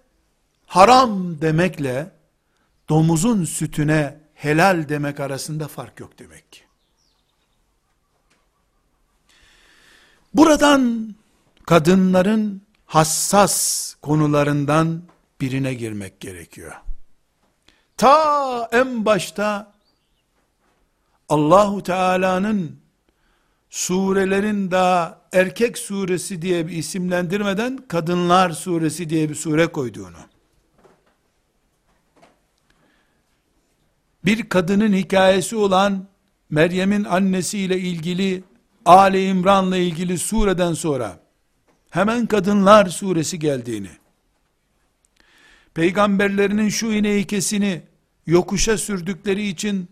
haram 0.65 1.41
demekle 1.41 2.11
domuzun 2.89 3.45
sütüne 3.45 4.19
helal 4.39 4.89
demek 4.89 5.19
arasında 5.19 5.67
fark 5.67 5.99
yok 5.99 6.19
demek 6.19 6.51
ki. 6.51 6.61
Buradan 10.33 11.15
kadınların 11.65 12.61
hassas 12.85 13.93
konularından 14.01 15.01
birine 15.41 15.73
girmek 15.73 16.19
gerekiyor. 16.19 16.73
Ta 17.97 18.69
en 18.71 19.05
başta 19.05 19.73
Allahu 21.29 21.83
Teala'nın 21.83 22.79
surelerin 23.69 24.71
daha 24.71 25.21
erkek 25.33 25.77
suresi 25.77 26.41
diye 26.41 26.67
bir 26.67 26.73
isimlendirmeden 26.73 27.77
kadınlar 27.87 28.49
suresi 28.49 29.09
diye 29.09 29.29
bir 29.29 29.35
sure 29.35 29.67
koyduğunu. 29.67 30.28
Bir 34.25 34.49
kadının 34.49 34.93
hikayesi 34.93 35.55
olan 35.55 36.07
Meryem'in 36.49 37.03
annesiyle 37.03 37.79
ilgili 37.79 38.43
Ali 38.85 39.25
İmran'la 39.25 39.77
ilgili 39.77 40.17
sureden 40.17 40.73
sonra 40.73 41.19
hemen 41.89 42.25
kadınlar 42.25 42.85
suresi 42.85 43.39
geldiğini 43.39 43.89
peygamberlerinin 45.73 46.69
şu 46.69 46.85
ineği 46.85 47.27
kesini 47.27 47.81
yokuşa 48.27 48.77
sürdükleri 48.77 49.47
için 49.47 49.89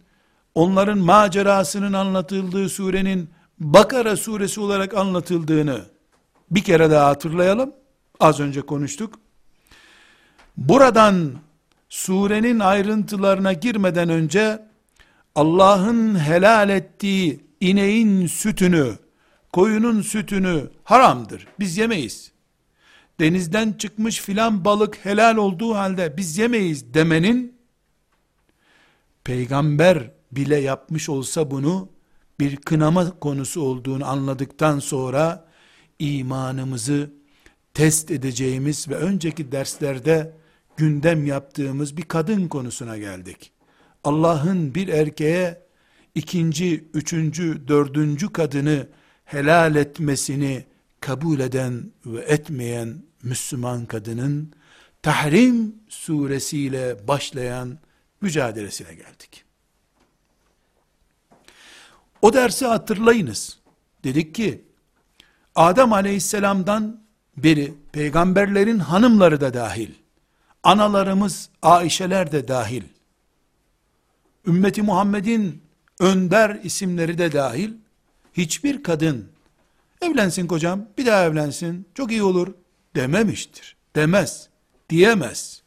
onların 0.55 0.97
macerasının 0.97 1.93
anlatıldığı 1.93 2.69
surenin 2.69 3.29
Bakara 3.59 4.17
suresi 4.17 4.59
olarak 4.59 4.93
anlatıldığını 4.93 5.85
bir 6.51 6.63
kere 6.63 6.91
daha 6.91 7.07
hatırlayalım. 7.07 7.73
Az 8.19 8.39
önce 8.39 8.61
konuştuk. 8.61 9.19
Buradan 10.57 11.33
surenin 11.89 12.59
ayrıntılarına 12.59 13.53
girmeden 13.53 14.09
önce 14.09 14.67
Allah'ın 15.35 16.19
helal 16.19 16.69
ettiği 16.69 17.39
ineğin 17.61 18.27
sütünü, 18.27 18.97
koyunun 19.53 20.01
sütünü 20.01 20.69
haramdır. 20.83 21.47
Biz 21.59 21.77
yemeyiz. 21.77 22.31
Denizden 23.19 23.73
çıkmış 23.73 24.21
filan 24.21 24.65
balık 24.65 25.05
helal 25.05 25.37
olduğu 25.37 25.75
halde 25.75 26.17
biz 26.17 26.37
yemeyiz 26.37 26.93
demenin 26.93 27.57
peygamber 29.23 30.11
bile 30.31 30.57
yapmış 30.57 31.09
olsa 31.09 31.51
bunu 31.51 31.89
bir 32.39 32.55
kınama 32.55 33.19
konusu 33.19 33.61
olduğunu 33.61 34.05
anladıktan 34.05 34.79
sonra 34.79 35.47
imanımızı 35.99 37.11
test 37.73 38.11
edeceğimiz 38.11 38.89
ve 38.89 38.95
önceki 38.95 39.51
derslerde 39.51 40.33
gündem 40.77 41.25
yaptığımız 41.25 41.97
bir 41.97 42.01
kadın 42.01 42.47
konusuna 42.47 42.97
geldik. 42.97 43.51
Allah'ın 44.03 44.75
bir 44.75 44.87
erkeğe 44.87 45.61
ikinci, 46.15 46.89
üçüncü, 46.93 47.67
dördüncü 47.67 48.33
kadını 48.33 48.87
helal 49.25 49.75
etmesini 49.75 50.65
kabul 51.01 51.39
eden 51.39 51.91
ve 52.05 52.21
etmeyen 52.21 53.03
Müslüman 53.23 53.85
kadının 53.85 54.53
Tahrim 55.01 55.75
suresiyle 55.89 57.07
başlayan 57.07 57.79
mücadelesine 58.21 58.93
geldik. 58.93 59.45
O 62.21 62.33
dersi 62.33 62.65
hatırlayınız. 62.65 63.59
Dedik 64.03 64.35
ki, 64.35 64.63
Adem 65.55 65.93
aleyhisselamdan 65.93 67.03
beri 67.37 67.73
peygamberlerin 67.91 68.79
hanımları 68.79 69.41
da 69.41 69.53
dahil, 69.53 69.89
analarımız 70.63 71.49
Aişeler 71.61 72.31
de 72.31 72.47
dahil, 72.47 72.83
ümmeti 74.47 74.81
Muhammed'in 74.81 75.61
önder 75.99 76.59
isimleri 76.63 77.17
de 77.17 77.31
dahil, 77.31 77.73
hiçbir 78.33 78.83
kadın, 78.83 79.29
evlensin 80.01 80.47
kocam, 80.47 80.85
bir 80.97 81.05
daha 81.05 81.25
evlensin, 81.25 81.87
çok 81.95 82.11
iyi 82.11 82.23
olur, 82.23 82.53
dememiştir. 82.95 83.75
Demez, 83.95 84.49
diyemez. 84.89 85.61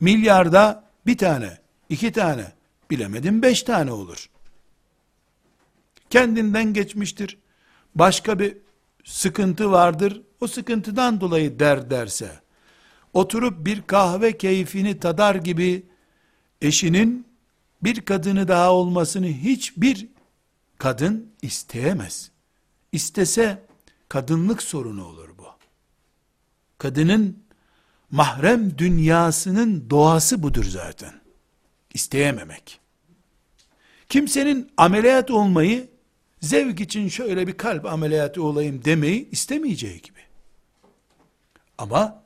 Milyarda 0.00 0.84
bir 1.06 1.18
tane, 1.18 1.58
iki 1.88 2.12
tane, 2.12 2.52
bilemedim 2.90 3.42
beş 3.42 3.62
tane 3.62 3.92
olur. 3.92 4.30
Kendinden 6.10 6.72
geçmiştir. 6.74 7.38
Başka 7.94 8.38
bir 8.38 8.56
sıkıntı 9.04 9.70
vardır. 9.70 10.22
O 10.40 10.46
sıkıntıdan 10.46 11.20
dolayı 11.20 11.58
der 11.58 11.90
derse, 11.90 12.40
oturup 13.14 13.66
bir 13.66 13.82
kahve 13.82 14.38
keyfini 14.38 15.00
tadar 15.00 15.34
gibi 15.34 15.86
eşinin 16.62 17.26
bir 17.82 18.00
kadını 18.00 18.48
daha 18.48 18.72
olmasını 18.72 19.26
hiçbir 19.26 20.08
kadın 20.78 21.32
isteyemez. 21.42 22.30
İstese 22.92 23.66
kadınlık 24.08 24.62
sorunu 24.62 25.06
olur 25.06 25.28
bu. 25.38 25.46
Kadının 26.78 27.44
mahrem 28.10 28.78
dünyasının 28.78 29.90
doğası 29.90 30.42
budur 30.42 30.64
zaten. 30.64 31.12
İsteyememek. 31.94 32.80
Kimsenin 34.08 34.72
ameliyat 34.76 35.30
olmayı 35.30 35.88
zevk 36.40 36.80
için 36.80 37.08
şöyle 37.08 37.46
bir 37.46 37.56
kalp 37.56 37.86
ameliyatı 37.86 38.42
olayım 38.42 38.84
demeyi 38.84 39.30
istemeyeceği 39.30 40.02
gibi. 40.02 40.20
Ama 41.78 42.23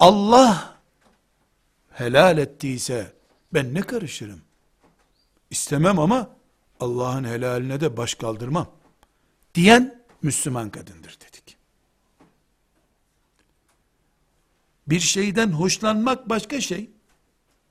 Allah 0.00 0.78
helal 1.90 2.38
ettiyse 2.38 3.12
ben 3.54 3.74
ne 3.74 3.80
karışırım? 3.80 4.42
İstemem 5.50 5.98
ama 5.98 6.36
Allah'ın 6.80 7.24
helaline 7.24 7.80
de 7.80 7.96
baş 7.96 8.14
kaldırmam. 8.14 8.70
Diyen 9.54 10.04
Müslüman 10.22 10.70
kadındır 10.70 11.18
dedik. 11.20 11.56
Bir 14.86 15.00
şeyden 15.00 15.50
hoşlanmak 15.50 16.28
başka 16.28 16.60
şey. 16.60 16.90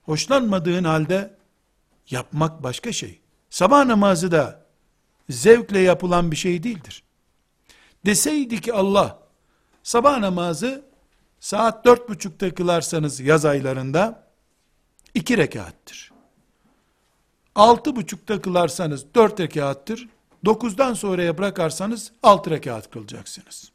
Hoşlanmadığın 0.03 0.84
halde 0.84 1.38
yapmak 2.09 2.63
başka 2.63 2.91
şey. 2.91 3.19
Sabah 3.49 3.86
namazı 3.86 4.32
da 4.32 4.65
zevkle 5.30 5.80
yapılan 5.80 6.32
bir 6.32 6.36
şey 6.36 6.63
değildir. 6.63 7.03
Deseydi 8.05 8.61
ki 8.61 8.73
Allah, 8.73 9.19
sabah 9.84 10.17
namazı 10.19 10.89
saat 11.40 11.86
dört 11.86 12.10
buçukta 12.10 12.54
kılarsanız 12.54 13.20
yaz 13.20 13.46
aylarında, 13.46 14.28
iki 15.14 15.38
rekattır. 15.38 16.12
Altı 17.56 17.96
buçukta 17.96 18.42
kılarsanız 18.42 19.06
dört 19.16 19.40
rekattır. 19.40 20.10
Dokuzdan 20.46 20.94
sonraya 20.94 21.38
bırakarsanız 21.38 22.12
altı 22.24 22.50
rekat 22.50 22.92
kılacaksınız. 22.92 23.72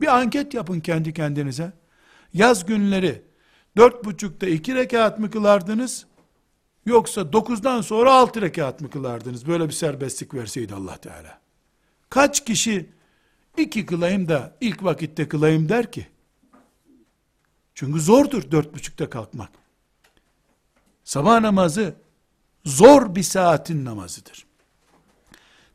Bir 0.00 0.06
anket 0.06 0.54
yapın 0.54 0.80
kendi 0.80 1.12
kendinize. 1.12 1.72
Yaz 2.34 2.66
günleri 2.66 3.22
dört 3.76 4.04
buçukta 4.04 4.46
iki 4.46 4.74
rekat 4.74 5.18
mı 5.18 5.30
kılardınız? 5.30 6.06
Yoksa 6.86 7.32
dokuzdan 7.32 7.80
sonra 7.80 8.14
altı 8.14 8.42
rekat 8.42 8.80
mı 8.80 8.90
kılardınız? 8.90 9.46
Böyle 9.46 9.68
bir 9.68 9.72
serbestlik 9.72 10.34
verseydi 10.34 10.74
Allah 10.74 10.96
Teala. 10.96 11.40
Kaç 12.10 12.44
kişi 12.44 12.90
iki 13.56 13.86
kılayım 13.86 14.28
da 14.28 14.56
ilk 14.60 14.84
vakitte 14.84 15.28
kılayım 15.28 15.68
der 15.68 15.92
ki? 15.92 16.06
Çünkü 17.74 18.00
zordur 18.00 18.50
dört 18.50 18.74
buçukta 18.74 19.10
kalkmak. 19.10 19.50
Sabah 21.04 21.40
namazı 21.40 21.94
zor 22.64 23.14
bir 23.14 23.22
saatin 23.22 23.84
namazıdır. 23.84 24.46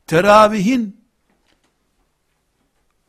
Teravihin 0.06 1.00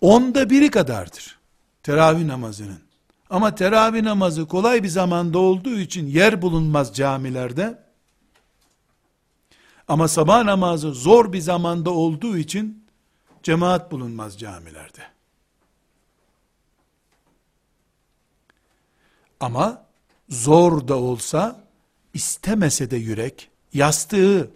onda 0.02 0.50
biri 0.50 0.72
kadardır. 0.72 1.40
Teravih 1.84 2.26
namazının. 2.26 2.82
Ama 3.30 3.56
teravih 3.56 4.02
namazı 4.02 4.48
kolay 4.48 4.84
bir 4.84 4.88
zamanda 4.88 5.40
olduğu 5.40 5.80
için 5.80 6.08
yer 6.08 6.42
bulunmaz 6.42 6.96
camilerde. 6.96 7.84
Ama 9.88 10.08
sabah 10.08 10.44
namazı 10.44 10.94
zor 10.94 11.34
bir 11.34 11.40
zamanda 11.40 11.90
olduğu 11.90 12.38
için 12.38 12.86
cemaat 13.44 13.92
bulunmaz 13.92 14.40
camilerde. 14.40 15.02
Ama 19.42 19.86
zor 20.30 20.88
da 20.88 20.96
olsa 20.96 21.64
istemese 22.14 22.92
de 22.92 22.98
yürek 22.98 23.50
yastığı 23.74 24.52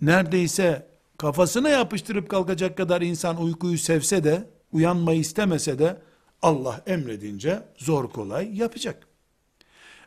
neredeyse 0.00 0.86
kafasına 1.18 1.68
yapıştırıp 1.68 2.28
kalkacak 2.28 2.76
kadar 2.76 3.02
insan 3.02 3.42
uykuyu 3.42 3.78
sevse 3.78 4.24
de 4.24 4.50
uyanmayı 4.72 5.20
istemese 5.20 5.78
de 5.78 5.96
Allah 6.42 6.80
emredince 6.86 7.62
zor 7.76 8.10
kolay 8.10 8.56
yapacak. 8.56 9.06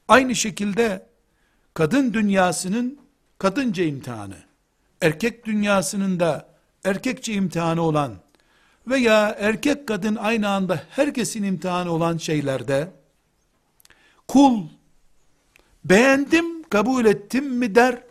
Aynı 0.07 0.35
şekilde 0.35 1.05
kadın 1.73 2.13
dünyasının 2.13 2.99
kadınca 3.37 3.83
imtihanı, 3.83 4.37
erkek 5.01 5.45
dünyasının 5.45 6.19
da 6.19 6.49
erkekçe 6.83 7.33
imtihanı 7.33 7.81
olan 7.81 8.13
veya 8.87 9.35
erkek 9.39 9.87
kadın 9.87 10.15
aynı 10.15 10.49
anda 10.49 10.81
herkesin 10.89 11.43
imtihanı 11.43 11.91
olan 11.91 12.17
şeylerde 12.17 12.91
kul 14.27 14.63
beğendim 15.85 16.63
kabul 16.63 17.05
ettim 17.05 17.45
mi 17.45 17.75
der 17.75 18.03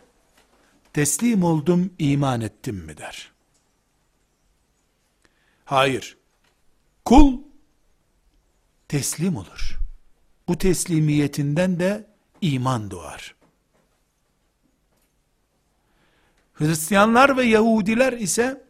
teslim 0.93 1.43
oldum 1.43 1.93
iman 1.99 2.41
ettim 2.41 2.75
mi 2.75 2.97
der 2.97 3.31
hayır 5.65 6.17
kul 7.05 7.37
teslim 8.87 9.37
olur 9.37 9.79
bu 10.47 10.57
teslimiyetinden 10.57 11.79
de 11.79 12.07
iman 12.41 12.91
doğar 12.91 13.37
Hristiyanlar 16.59 17.37
ve 17.37 17.43
Yahudiler 17.43 18.13
ise 18.13 18.63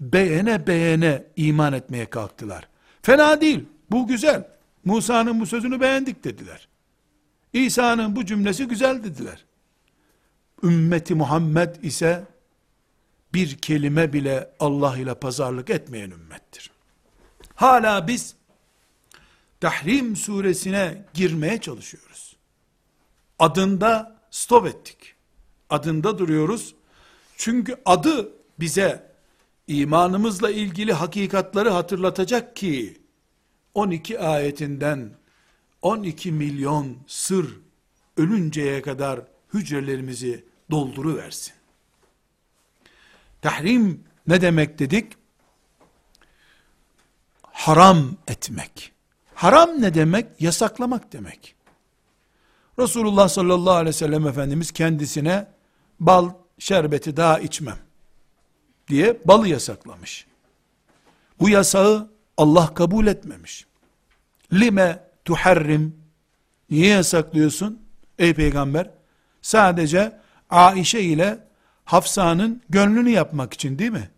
beğene 0.00 0.66
beğene 0.66 1.24
iman 1.36 1.72
etmeye 1.72 2.10
kalktılar. 2.10 2.68
Fena 3.02 3.40
değil, 3.40 3.64
bu 3.90 4.06
güzel. 4.06 4.48
Musa'nın 4.84 5.40
bu 5.40 5.46
sözünü 5.46 5.80
beğendik 5.80 6.24
dediler. 6.24 6.68
İsa'nın 7.52 8.16
bu 8.16 8.26
cümlesi 8.26 8.64
güzel 8.64 9.04
dediler. 9.04 9.44
Ümmeti 10.62 11.14
Muhammed 11.14 11.76
ise 11.82 12.24
bir 13.34 13.56
kelime 13.56 14.12
bile 14.12 14.50
Allah 14.60 14.98
ile 14.98 15.14
pazarlık 15.14 15.70
etmeyen 15.70 16.10
ümmettir. 16.10 16.70
Hala 17.54 18.08
biz 18.08 18.34
Tahrim 19.60 20.16
suresine 20.16 21.04
girmeye 21.14 21.60
çalışıyoruz. 21.60 22.36
Adında 23.38 24.20
stop 24.30 24.66
ettik. 24.66 25.14
Adında 25.70 26.18
duruyoruz. 26.18 26.74
Çünkü 27.36 27.76
adı 27.84 28.32
bize 28.60 29.12
imanımızla 29.66 30.50
ilgili 30.50 30.92
hakikatları 30.92 31.70
hatırlatacak 31.70 32.56
ki 32.56 33.02
12 33.74 34.20
ayetinden 34.20 35.10
12 35.82 36.32
milyon 36.32 36.96
sır 37.06 37.60
ölünceye 38.16 38.82
kadar 38.82 39.20
hücrelerimizi 39.54 40.44
dolduruversin. 40.70 41.54
Tahrim 43.42 44.04
ne 44.26 44.40
demek 44.40 44.78
dedik? 44.78 45.12
Haram 47.42 48.16
etmek. 48.28 48.92
Haram 49.34 49.70
ne 49.82 49.94
demek? 49.94 50.40
Yasaklamak 50.40 51.12
demek. 51.12 51.54
Resulullah 52.78 53.28
sallallahu 53.28 53.74
aleyhi 53.74 53.88
ve 53.88 53.98
sellem 53.98 54.26
Efendimiz 54.26 54.70
kendisine 54.70 55.48
bal 56.00 56.30
şerbeti 56.58 57.16
daha 57.16 57.38
içmem 57.38 57.78
diye 58.88 59.20
balı 59.24 59.48
yasaklamış. 59.48 60.26
Bu 61.40 61.48
yasağı 61.48 62.10
Allah 62.36 62.74
kabul 62.74 63.06
etmemiş. 63.06 63.66
Lime 64.52 65.09
tuharrim 65.30 65.96
niye 66.70 66.88
yasaklıyorsun 66.88 67.82
ey 68.18 68.34
peygamber? 68.34 68.90
Sadece 69.42 70.20
Aişe 70.50 71.00
ile 71.00 71.38
Hafsa'nın 71.84 72.62
gönlünü 72.68 73.10
yapmak 73.10 73.54
için 73.54 73.78
değil 73.78 73.90
mi? 73.90 74.10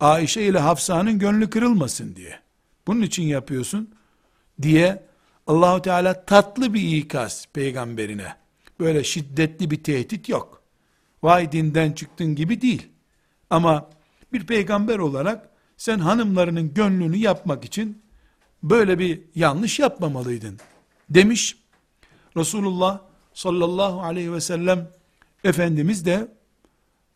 Aişe 0.00 0.42
ile 0.42 0.58
Hafsa'nın 0.58 1.18
gönlü 1.18 1.50
kırılmasın 1.50 2.16
diye. 2.16 2.40
Bunun 2.86 3.02
için 3.02 3.22
yapıyorsun 3.22 3.94
diye 4.62 5.02
Allahu 5.46 5.82
Teala 5.82 6.24
tatlı 6.24 6.74
bir 6.74 6.96
ikaz 6.96 7.46
peygamberine. 7.52 8.36
Böyle 8.80 9.04
şiddetli 9.04 9.70
bir 9.70 9.82
tehdit 9.82 10.28
yok 10.28 10.62
vay 11.22 11.52
dinden 11.52 11.92
çıktın 11.92 12.34
gibi 12.34 12.60
değil. 12.62 12.88
Ama 13.50 13.90
bir 14.32 14.46
peygamber 14.46 14.98
olarak 14.98 15.48
sen 15.76 15.98
hanımlarının 15.98 16.74
gönlünü 16.74 17.16
yapmak 17.16 17.64
için 17.64 18.02
böyle 18.62 18.98
bir 18.98 19.20
yanlış 19.34 19.78
yapmamalıydın 19.78 20.58
demiş. 21.10 21.58
Resulullah 22.36 23.00
sallallahu 23.34 24.02
aleyhi 24.02 24.32
ve 24.32 24.40
sellem 24.40 24.88
Efendimiz 25.44 26.06
de 26.06 26.28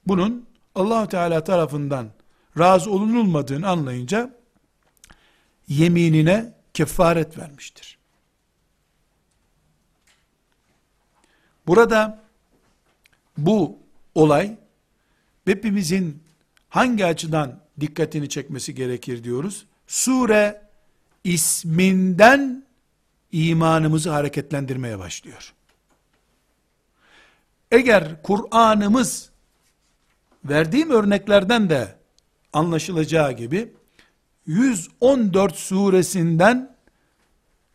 bunun 0.07 0.47
allah 0.75 1.09
Teala 1.09 1.45
tarafından 1.45 2.11
razı 2.59 2.91
olunulmadığını 2.91 3.69
anlayınca 3.69 4.37
yeminine 5.69 6.55
kefaret 6.75 7.39
vermiştir. 7.39 7.99
Burada 11.67 12.23
bu 13.39 13.79
olay 14.15 14.57
hepimizin 15.45 16.23
hangi 16.69 17.07
açıdan 17.07 17.61
dikkatini 17.81 18.29
çekmesi 18.29 18.75
gerekir 18.75 19.25
diyoruz. 19.25 19.67
Sure 19.87 20.70
isminden 21.25 22.65
imanımızı 23.33 24.11
hareketlendirmeye 24.11 24.99
başlıyor. 24.99 25.55
Eğer 27.71 28.23
Kur'an'ımız 28.23 29.31
verdiğim 30.45 30.91
örneklerden 30.91 31.71
de 31.71 31.95
anlaşılacağı 32.53 33.33
gibi 33.33 33.73
114 34.47 35.57
suresinden 35.57 36.77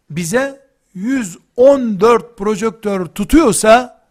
bize 0.10 0.66
114 0.94 2.38
projektör 2.38 3.06
tutuyorsa 3.06 4.06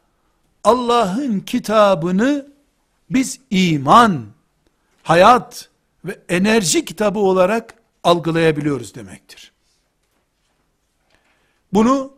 Allah'ın 0.64 1.40
kitabını 1.40 2.46
biz 3.10 3.40
iman, 3.50 4.26
hayat 5.02 5.68
ve 6.04 6.18
enerji 6.28 6.84
kitabı 6.84 7.18
olarak 7.18 7.74
algılayabiliyoruz 8.04 8.94
demektir. 8.94 9.52
Bunu 11.72 12.12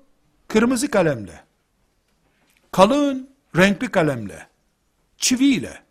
kırmızı 0.48 0.90
kalemle, 0.90 1.44
kalın 2.72 3.30
renkli 3.56 3.90
kalemle, 3.90 4.46
çiviyle, 5.18 5.82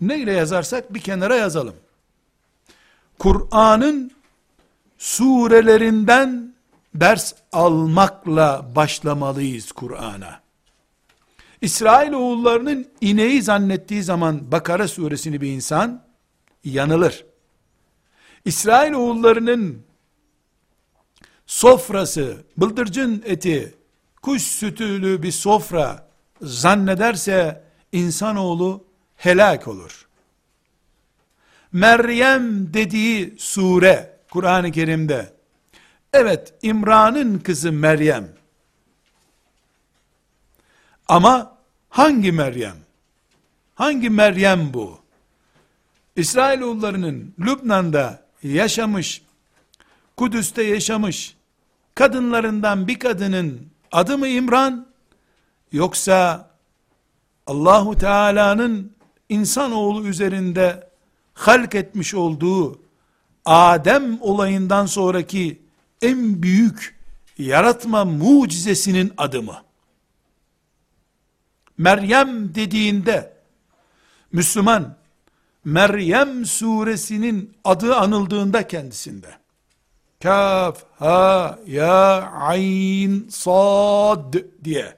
neyle 0.00 0.32
yazarsak 0.32 0.94
bir 0.94 1.00
kenara 1.00 1.36
yazalım. 1.36 1.76
Kur'an'ın 3.18 4.10
surelerinden 4.98 6.54
ders 6.94 7.34
almakla 7.52 8.66
başlamalıyız 8.76 9.72
Kur'an'a. 9.72 10.40
İsrail 11.60 12.12
oğullarının 12.12 12.86
ineği 13.00 13.42
zannettiği 13.42 14.02
zaman 14.02 14.52
Bakara 14.52 14.88
suresini 14.88 15.40
bir 15.40 15.50
insan 15.50 16.02
yanılır. 16.64 17.29
İsrail 18.44 18.92
oğullarının 18.92 19.82
sofrası, 21.46 22.44
bıldırcın 22.56 23.22
eti, 23.26 23.74
kuş 24.22 24.42
sütülü 24.42 25.22
bir 25.22 25.32
sofra 25.32 26.08
zannederse 26.42 27.64
insanoğlu 27.92 28.84
helak 29.16 29.68
olur. 29.68 30.06
Meryem 31.72 32.74
dediği 32.74 33.34
sure 33.38 34.18
Kur'an-ı 34.30 34.72
Kerim'de 34.72 35.32
evet 36.12 36.54
İmran'ın 36.62 37.38
kızı 37.38 37.72
Meryem 37.72 38.28
ama 41.08 41.58
hangi 41.88 42.32
Meryem? 42.32 42.76
Hangi 43.74 44.10
Meryem 44.10 44.74
bu? 44.74 45.00
İsrailoğullarının 46.16 47.34
Lübnan'da 47.40 48.29
yaşamış, 48.42 49.22
Kudüs'te 50.16 50.62
yaşamış, 50.62 51.36
kadınlarından 51.94 52.88
bir 52.88 52.98
kadının 52.98 53.68
adı 53.92 54.18
mı 54.18 54.28
İmran, 54.28 54.86
yoksa 55.72 56.50
Allahu 57.46 57.96
Teala'nın 57.96 58.92
insanoğlu 59.28 60.06
üzerinde 60.06 60.90
halk 61.34 61.74
etmiş 61.74 62.14
olduğu 62.14 62.80
Adem 63.44 64.18
olayından 64.20 64.86
sonraki 64.86 65.62
en 66.02 66.42
büyük 66.42 66.98
yaratma 67.38 68.04
mucizesinin 68.04 69.12
adı 69.16 69.42
mı? 69.42 69.62
Meryem 71.78 72.54
dediğinde 72.54 73.32
Müslüman 74.32 74.96
Meryem 75.64 76.46
suresinin 76.46 77.56
adı 77.64 77.96
anıldığında 77.96 78.68
kendisinde. 78.68 79.40
Kaf 80.22 80.84
ha 80.98 81.58
ya 81.66 82.22
ayn 82.32 83.28
sad 83.28 84.34
diye 84.64 84.96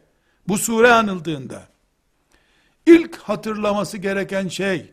bu 0.49 0.59
sure 0.59 0.93
anıldığında 0.93 1.63
ilk 2.87 3.17
hatırlaması 3.17 3.99
gereken 3.99 4.49
şey 4.49 4.93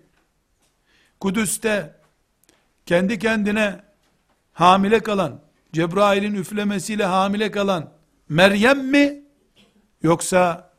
Kudüs'te 1.20 1.96
kendi 2.86 3.20
kendine 3.20 3.80
hamile 4.54 5.00
kalan 5.00 5.42
Cebrail'in 5.74 6.36
üflemesiyle 6.36 7.06
hamile 7.06 7.52
kalan 7.52 7.92
Meryem 8.30 8.88
mi 8.88 9.24
yoksa 10.04 10.72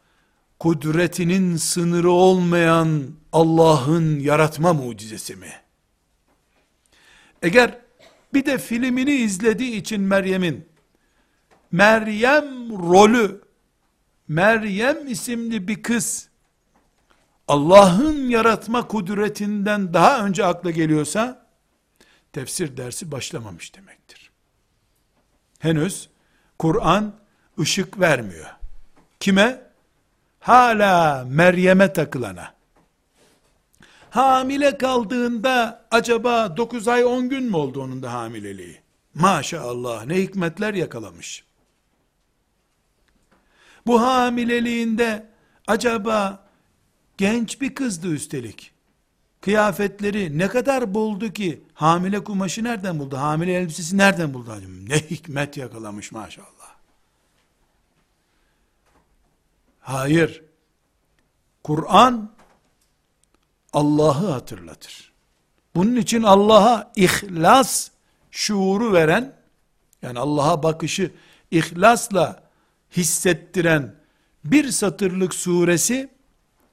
kudretinin 0.58 1.56
sınırı 1.56 2.10
olmayan 2.10 3.19
Allah'ın 3.32 4.18
yaratma 4.18 4.72
mucizesi 4.72 5.36
mi? 5.36 5.52
Eğer 7.42 7.78
bir 8.34 8.46
de 8.46 8.58
filmini 8.58 9.14
izlediği 9.14 9.76
için 9.76 10.00
Meryem'in 10.00 10.68
Meryem 11.72 12.70
rolü 12.70 13.40
Meryem 14.28 15.08
isimli 15.08 15.68
bir 15.68 15.82
kız 15.82 16.28
Allah'ın 17.48 18.28
yaratma 18.28 18.88
kudretinden 18.88 19.94
daha 19.94 20.26
önce 20.26 20.44
akla 20.44 20.70
geliyorsa 20.70 21.46
tefsir 22.32 22.76
dersi 22.76 23.12
başlamamış 23.12 23.76
demektir. 23.76 24.30
Henüz 25.58 26.08
Kur'an 26.58 27.14
ışık 27.58 28.00
vermiyor. 28.00 28.46
Kime? 29.20 29.70
hala 30.40 31.24
Meryem'e 31.28 31.92
takılana, 31.92 32.54
hamile 34.10 34.78
kaldığında 34.78 35.86
acaba 35.90 36.56
9 36.56 36.88
ay 36.88 37.04
10 37.04 37.28
gün 37.28 37.44
mü 37.44 37.56
oldu 37.56 37.82
onun 37.82 38.02
da 38.02 38.12
hamileliği? 38.12 38.80
Maşallah 39.14 40.04
ne 40.06 40.16
hikmetler 40.16 40.74
yakalamış. 40.74 41.44
Bu 43.86 44.02
hamileliğinde 44.02 45.26
acaba 45.66 46.46
genç 47.18 47.60
bir 47.60 47.74
kızdı 47.74 48.12
üstelik. 48.12 48.72
Kıyafetleri 49.40 50.38
ne 50.38 50.48
kadar 50.48 50.94
buldu 50.94 51.32
ki 51.32 51.62
hamile 51.74 52.24
kumaşı 52.24 52.64
nereden 52.64 52.98
buldu? 52.98 53.16
Hamile 53.16 53.52
elbisesi 53.52 53.98
nereden 53.98 54.34
buldu? 54.34 54.52
Ne 54.88 54.96
hikmet 54.96 55.56
yakalamış 55.56 56.12
maşallah. 56.12 56.74
Hayır. 59.80 60.42
Kur'an 61.64 62.30
Allah'ı 63.72 64.30
hatırlatır. 64.30 65.12
Bunun 65.74 65.96
için 65.96 66.22
Allah'a 66.22 66.92
ihlas 66.96 67.90
şuuru 68.30 68.92
veren, 68.92 69.36
yani 70.02 70.18
Allah'a 70.18 70.62
bakışı 70.62 71.12
ihlasla 71.50 72.42
hissettiren 72.96 73.94
bir 74.44 74.70
satırlık 74.70 75.34
suresi, 75.34 76.08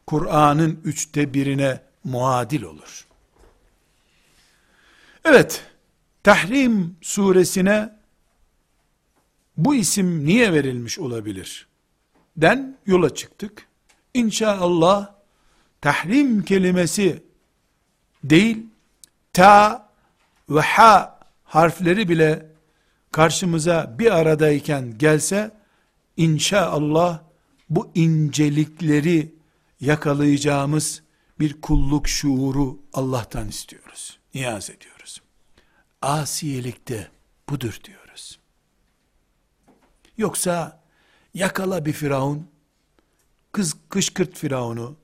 Kur'an'ın 0.07 0.79
üçte 0.83 1.33
birine 1.33 1.81
muadil 2.03 2.61
olur. 2.61 3.07
Evet, 5.25 5.65
Tahrim 6.23 6.97
suresine 7.01 7.97
bu 9.57 9.75
isim 9.75 10.25
niye 10.25 10.53
verilmiş 10.53 10.99
olabilir? 10.99 11.67
den 12.37 12.77
yola 12.85 13.15
çıktık. 13.15 13.67
İnşallah 14.13 15.13
tahrim 15.81 16.43
kelimesi 16.43 17.23
değil, 18.23 18.65
ta 19.33 19.89
ve 20.49 20.61
ha 20.61 21.19
harfleri 21.43 22.09
bile 22.09 22.45
karşımıza 23.11 23.95
bir 23.99 24.11
aradayken 24.11 24.97
gelse, 24.97 25.51
inşallah 26.17 27.19
bu 27.69 27.91
incelikleri 27.95 29.35
yakalayacağımız 29.79 31.03
bir 31.39 31.61
kulluk 31.61 32.07
şuuru 32.07 32.79
Allah'tan 32.93 33.47
istiyoruz. 33.47 34.19
Niyaz 34.33 34.69
ediyoruz. 34.69 35.21
Asiyelikte 36.01 37.11
budur 37.49 37.79
diyoruz. 37.83 38.39
Yoksa 40.17 40.83
yakala 41.33 41.85
bir 41.85 41.93
firavun, 41.93 42.47
kız 43.51 43.75
kışkırt 43.89 44.37
firavunu, 44.37 44.95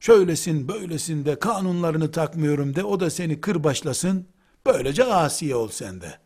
şöylesin 0.00 0.68
böylesin 0.68 1.24
de 1.24 1.38
kanunlarını 1.38 2.10
takmıyorum 2.10 2.76
de 2.76 2.84
o 2.84 3.00
da 3.00 3.10
seni 3.10 3.40
kırbaçlasın, 3.40 4.26
böylece 4.66 5.04
asiye 5.04 5.54
ol 5.56 5.68
sende. 5.68 6.18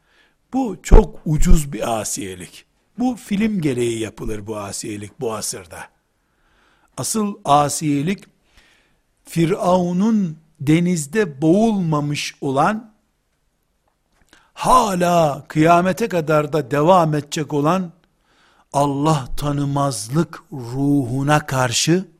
Bu 0.52 0.76
çok 0.82 1.20
ucuz 1.24 1.72
bir 1.72 2.00
asiyelik. 2.00 2.64
Bu 2.98 3.16
film 3.16 3.60
gereği 3.60 3.98
yapılır 3.98 4.46
bu 4.46 4.56
asiyelik 4.56 5.20
bu 5.20 5.34
asırda. 5.34 5.78
Asıl 6.96 7.34
asiyelik 7.44 8.24
Firavun'un 9.24 10.38
denizde 10.60 11.42
boğulmamış 11.42 12.34
olan 12.40 12.94
hala 14.54 15.44
kıyamete 15.48 16.08
kadar 16.08 16.52
da 16.52 16.70
devam 16.70 17.14
edecek 17.14 17.52
olan 17.52 17.92
Allah 18.72 19.28
tanımazlık 19.36 20.42
ruhuna 20.52 21.46
karşı 21.46 22.13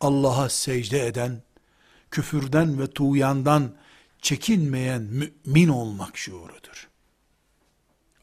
Allah'a 0.00 0.48
secde 0.48 1.06
eden, 1.06 1.42
küfürden 2.10 2.80
ve 2.80 2.86
tuğyandan 2.86 3.74
çekinmeyen 4.22 5.02
mümin 5.02 5.68
olmak 5.68 6.16
şuurudur. 6.16 6.88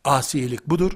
Asiyelik 0.04 0.68
budur. 0.68 0.92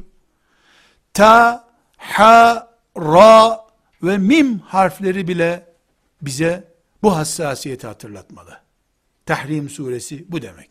Ta, 1.13 1.67
ha, 1.97 2.69
ra 2.97 3.67
ve 4.03 4.17
mim 4.17 4.59
harfleri 4.59 5.27
bile 5.27 5.73
bize 6.21 6.73
bu 7.03 7.15
hassasiyeti 7.15 7.87
hatırlatmalı. 7.87 8.59
Tahrim 9.25 9.69
suresi 9.69 10.25
bu 10.31 10.41
demek. 10.41 10.69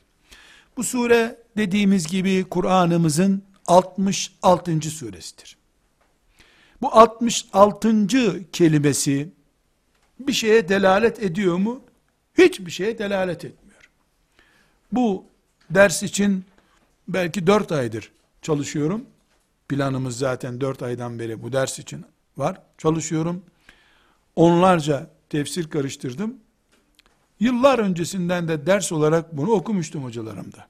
Bu 0.77 0.85
sure 0.85 1.39
dediğimiz 1.57 2.07
gibi 2.07 2.47
Kur'an'ımızın 2.51 3.45
66. 3.67 4.81
suresidir. 4.81 5.59
Bu 6.83 6.95
66. 6.95 8.07
kelimesi 8.53 9.33
bir 10.21 10.33
şeye 10.33 10.69
delalet 10.69 11.23
ediyor 11.23 11.57
mu? 11.57 11.81
Hiçbir 12.39 12.71
şeye 12.71 12.99
delalet 12.99 13.45
etmiyor. 13.45 13.91
Bu 14.93 15.25
ders 15.71 16.03
için 16.03 16.45
belki 17.09 17.47
4 17.47 17.73
aydır 17.73 18.13
çalışıyorum. 18.43 19.05
Planımız 19.69 20.19
zaten 20.19 20.61
4 20.61 20.83
aydan 20.83 21.19
beri 21.19 21.43
bu 21.43 21.53
ders 21.53 21.79
için 21.79 22.05
var. 22.37 22.63
Çalışıyorum. 22.79 23.43
Onlarca 24.37 25.11
tefsir 25.29 25.71
karıştırdım. 25.71 26.37
Yıllar 27.41 27.79
öncesinden 27.79 28.49
de 28.49 28.67
ders 28.67 28.93
olarak 28.93 29.37
bunu 29.37 29.51
okumuştum 29.51 30.05
hocalarımda. 30.05 30.67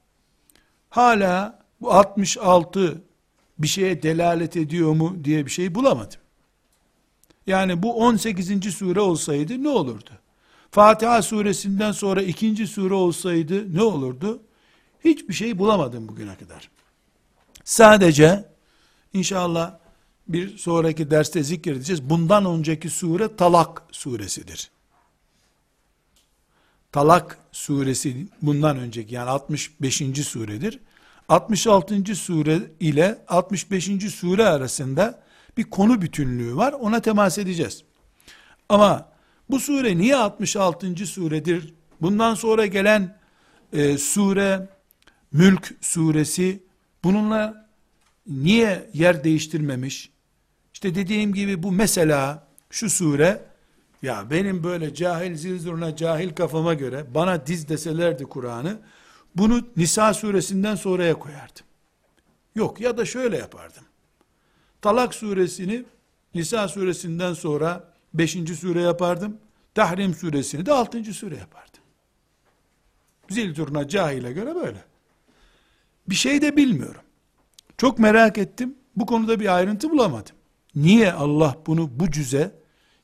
Hala 0.91 1.59
bu 1.81 1.93
66 1.93 3.03
bir 3.59 3.69
şeye 3.69 4.03
delalet 4.03 4.57
ediyor 4.57 4.93
mu 4.93 5.25
diye 5.25 5.47
bir 5.47 5.51
şey 5.51 5.75
bulamadım. 5.75 6.21
Yani 7.49 7.83
bu 7.83 7.95
18. 7.95 8.75
sure 8.75 9.01
olsaydı 9.01 9.63
ne 9.63 9.69
olurdu? 9.69 10.11
Fatiha 10.71 11.23
suresinden 11.23 11.93
sonra 11.93 12.23
ikinci 12.23 12.67
sure 12.67 12.95
olsaydı 12.95 13.75
ne 13.75 13.83
olurdu? 13.83 14.43
Hiçbir 15.05 15.35
şey 15.35 15.59
bulamadım 15.59 16.09
bugüne 16.09 16.37
kadar. 16.37 16.71
Sadece 17.65 18.45
inşallah 19.13 19.79
bir 20.29 20.59
sonraki 20.59 21.11
derste 21.11 21.43
zikredeceğiz. 21.43 22.03
Bundan 22.11 22.45
önceki 22.45 22.91
sure 22.91 23.37
Talak 23.37 23.83
suresidir. 23.93 24.71
Talak 26.93 27.39
suresi 27.53 28.27
bundan 28.43 28.79
önceki 28.79 29.15
yani 29.15 29.31
65. 29.31 30.03
suredir. 30.25 30.81
66. 31.29 32.15
sure 32.15 32.61
ile 32.81 33.25
65. 33.29 34.15
sure 34.15 34.45
arasında 34.45 35.28
bir 35.59 35.65
konu 35.65 36.03
bütünlüğü 36.03 36.57
var. 36.57 36.73
Ona 36.73 37.01
temas 37.01 37.39
edeceğiz. 37.39 37.85
Ama 38.69 39.09
bu 39.51 39.61
sure 39.61 39.99
niye 39.99 40.17
66. 40.17 41.07
suredir? 41.07 41.75
Bundan 42.01 42.35
sonra 42.35 42.67
gelen 42.67 43.19
e, 43.73 43.99
sure 43.99 44.69
Mülk 45.33 45.75
suresi 45.81 46.63
bununla 47.05 47.69
niye 48.27 48.91
yer 48.95 49.25
değiştirmemiş? 49.25 50.11
İşte 50.75 50.95
dediğim 50.95 51.35
gibi 51.35 51.63
bu 51.63 51.73
mesela 51.73 52.47
şu 52.71 52.91
sure 52.91 53.41
ya 54.03 54.31
benim 54.31 54.65
böyle 54.65 54.95
cahil 54.95 55.37
zilzuruna 55.37 55.97
cahil 55.97 56.35
kafama 56.35 56.75
göre 56.75 57.07
bana 57.15 57.47
diz 57.47 57.69
deselerdi 57.69 58.25
Kur'an'ı 58.25 58.79
bunu 59.37 59.67
Nisa 59.77 60.15
suresinden 60.15 60.75
sonraya 60.75 61.15
koyardım. 61.15 61.67
Yok 62.55 62.81
ya 62.81 62.99
da 62.99 63.05
şöyle 63.05 63.37
yapardım. 63.37 63.88
Talak 64.83 65.15
suresini 65.15 65.85
Nisa 66.35 66.69
suresinden 66.69 67.35
sonra 67.35 67.95
5. 68.15 68.33
sure 68.61 68.81
yapardım. 68.81 69.37
Tahrim 69.75 70.15
suresini 70.15 70.67
de 70.67 70.73
6. 70.73 71.15
sure 71.15 71.37
yapardım. 71.37 71.81
Zil 73.31 73.55
turna 73.55 73.89
cahile 73.89 74.33
göre 74.33 74.55
böyle. 74.55 74.85
Bir 76.09 76.15
şey 76.15 76.43
de 76.43 76.57
bilmiyorum. 76.57 77.01
Çok 77.79 77.99
merak 77.99 78.39
ettim. 78.39 78.75
Bu 78.97 79.07
konuda 79.07 79.41
bir 79.41 79.57
ayrıntı 79.57 79.91
bulamadım. 79.91 80.37
Niye 80.75 81.13
Allah 81.13 81.57
bunu 81.67 81.91
bu 82.01 82.11
cüze 82.11 82.55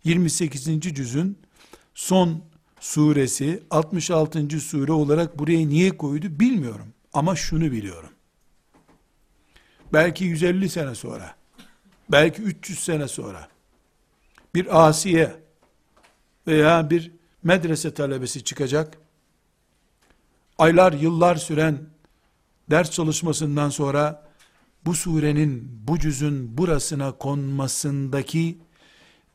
28. 0.05 0.81
cüzün 0.81 1.39
son 1.95 2.43
suresi 2.81 3.63
66. 3.71 4.61
sure 4.61 4.93
olarak 4.93 5.39
buraya 5.39 5.69
niye 5.69 5.97
koydu 5.97 6.41
bilmiyorum. 6.41 6.87
Ama 7.13 7.37
şunu 7.37 7.73
biliyorum. 7.73 8.11
Belki 9.93 10.25
150 10.25 10.69
sene 10.69 10.95
sonra, 10.95 11.35
belki 12.09 12.43
300 12.43 12.79
sene 12.79 13.09
sonra 13.09 13.49
bir 14.55 14.87
asiye 14.87 15.37
veya 16.47 16.91
bir 16.91 17.13
medrese 17.43 17.95
talebesi 17.95 18.45
çıkacak. 18.45 18.99
Aylar, 20.59 20.93
yıllar 20.93 21.37
süren 21.37 21.79
ders 22.71 22.91
çalışmasından 22.91 23.71
sonra 23.71 24.29
bu 24.85 24.95
surenin 24.95 25.81
bu 25.89 25.99
cüzün 25.99 26.59
burasına 26.59 27.13
konmasındaki 27.13 28.59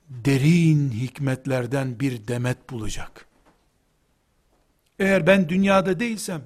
derin 0.10 0.92
hikmetlerden 0.92 2.00
bir 2.00 2.28
demet 2.28 2.70
bulacak. 2.70 3.26
Eğer 5.00 5.28
ben 5.28 5.50
dünyada 5.50 6.00
değilsem, 6.00 6.42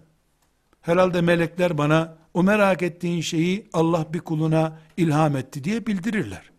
herhalde 0.82 1.21
melekler 1.21 1.78
bana 1.78 2.17
o 2.34 2.43
merak 2.43 2.81
ettiğin 2.81 3.21
şeyi 3.21 3.69
Allah 3.73 4.13
bir 4.13 4.19
kuluna 4.19 4.79
ilham 4.97 5.38
etti 5.38 5.63
diye 5.63 5.86
bildirirler. 5.86 6.51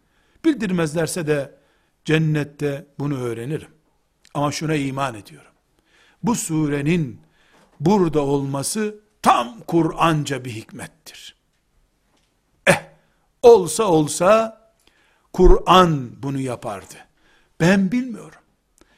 Bildirmezlerse 0.44 1.26
de 1.26 1.54
cennette 2.04 2.86
bunu 2.98 3.18
öğrenirim. 3.18 3.68
Ama 4.34 4.52
şuna 4.52 4.74
iman 4.74 5.14
ediyorum. 5.14 5.52
Bu 6.22 6.34
surenin 6.34 7.20
burada 7.80 8.20
olması 8.20 9.00
tam 9.22 9.60
Kur'anca 9.60 10.44
bir 10.44 10.50
hikmettir. 10.50 11.36
Eh, 12.66 12.82
olsa 13.42 13.84
olsa 13.84 14.60
Kur'an 15.32 16.22
bunu 16.22 16.40
yapardı. 16.40 16.94
Ben 17.60 17.92
bilmiyorum. 17.92 18.38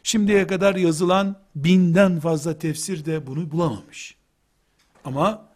Şimdiye 0.02 0.46
kadar 0.46 0.74
yazılan 0.74 1.40
binden 1.54 2.20
fazla 2.20 2.58
tefsir 2.58 3.04
de 3.04 3.26
bunu 3.26 3.50
bulamamış. 3.50 4.16
Ama 5.04 5.48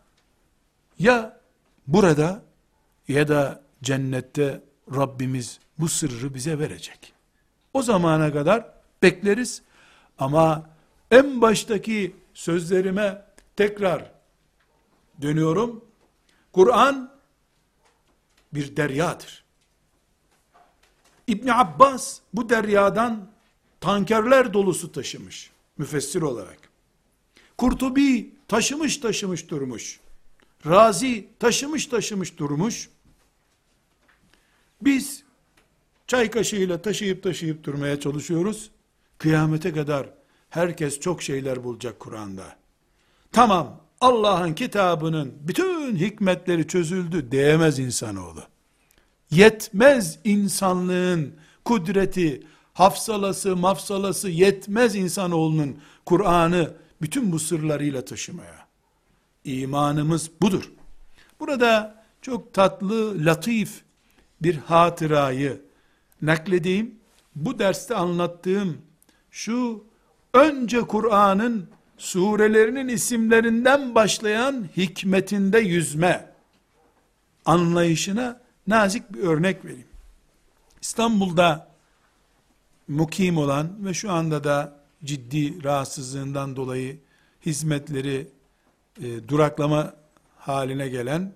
ya 1.00 1.40
burada 1.86 2.42
ya 3.08 3.28
da 3.28 3.62
cennette 3.82 4.62
Rabbimiz 4.94 5.60
bu 5.78 5.88
sırrı 5.88 6.34
bize 6.34 6.58
verecek. 6.58 7.12
O 7.74 7.82
zamana 7.82 8.32
kadar 8.32 8.72
bekleriz 9.02 9.62
ama 10.18 10.70
en 11.10 11.40
baştaki 11.40 12.16
sözlerime 12.34 13.24
tekrar 13.56 14.12
dönüyorum. 15.22 15.84
Kur'an 16.52 17.12
bir 18.54 18.76
deryadır. 18.76 19.44
İbn 21.26 21.48
Abbas 21.48 22.20
bu 22.34 22.50
deryadan 22.50 23.30
tankerler 23.80 24.52
dolusu 24.52 24.92
taşımış 24.92 25.50
müfessir 25.78 26.22
olarak. 26.22 26.58
Kurtubi 27.58 28.34
taşımış 28.48 28.96
taşımış 28.96 29.50
durmuş. 29.50 30.00
Razi 30.66 31.28
taşımış 31.38 31.86
taşımış 31.86 32.38
durmuş. 32.38 32.88
Biz 34.82 35.24
çay 36.06 36.30
kaşığıyla 36.30 36.82
taşıyıp 36.82 37.22
taşıyıp 37.22 37.64
durmaya 37.64 38.00
çalışıyoruz. 38.00 38.70
Kıyamete 39.18 39.72
kadar 39.72 40.06
herkes 40.50 41.00
çok 41.00 41.22
şeyler 41.22 41.64
bulacak 41.64 42.00
Kur'an'da. 42.00 42.56
Tamam 43.32 43.80
Allah'ın 44.00 44.54
kitabının 44.54 45.34
bütün 45.40 45.96
hikmetleri 45.96 46.66
çözüldü 46.66 47.30
diyemez 47.30 47.78
insanoğlu. 47.78 48.42
Yetmez 49.30 50.18
insanlığın 50.24 51.34
kudreti, 51.64 52.42
hafsalası, 52.72 53.56
mafsalası 53.56 54.28
yetmez 54.28 54.94
insanoğlunun 54.94 55.78
Kur'an'ı 56.06 56.74
bütün 57.02 57.32
bu 57.32 57.38
sırlarıyla 57.38 58.04
taşımaya. 58.04 58.59
İmanımız 59.44 60.30
budur. 60.42 60.72
Burada 61.40 62.04
çok 62.22 62.54
tatlı, 62.54 63.24
latif 63.24 63.82
bir 64.42 64.56
hatırayı 64.56 65.60
nakledeyim. 66.22 66.94
Bu 67.36 67.58
derste 67.58 67.94
anlattığım 67.94 68.78
şu 69.30 69.84
önce 70.34 70.80
Kur'an'ın 70.80 71.68
surelerinin 71.98 72.88
isimlerinden 72.88 73.94
başlayan 73.94 74.68
hikmetinde 74.76 75.58
yüzme 75.58 76.32
anlayışına 77.44 78.40
nazik 78.66 79.12
bir 79.12 79.18
örnek 79.18 79.64
vereyim. 79.64 79.86
İstanbul'da 80.82 81.70
mukim 82.88 83.38
olan 83.38 83.84
ve 83.84 83.94
şu 83.94 84.12
anda 84.12 84.44
da 84.44 84.80
ciddi 85.04 85.64
rahatsızlığından 85.64 86.56
dolayı 86.56 86.98
hizmetleri 87.46 88.28
e, 89.00 89.28
duraklama 89.28 89.94
haline 90.36 90.88
gelen 90.88 91.34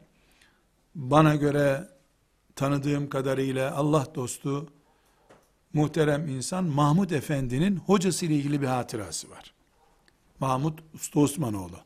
bana 0.95 1.35
göre 1.35 1.89
tanıdığım 2.57 3.09
kadarıyla 3.09 3.75
Allah 3.77 4.07
dostu 4.15 4.69
muhterem 5.73 6.29
insan 6.29 6.65
Mahmud 6.65 7.11
Efendi'nin 7.11 7.77
hocası 7.77 8.27
ile 8.27 8.35
ilgili 8.35 8.62
bir 8.62 8.67
hatırası 8.67 9.31
var. 9.31 9.55
Mahmud 10.41 10.79
Usta 10.95 11.21
Osmanoğlu. 11.21 11.77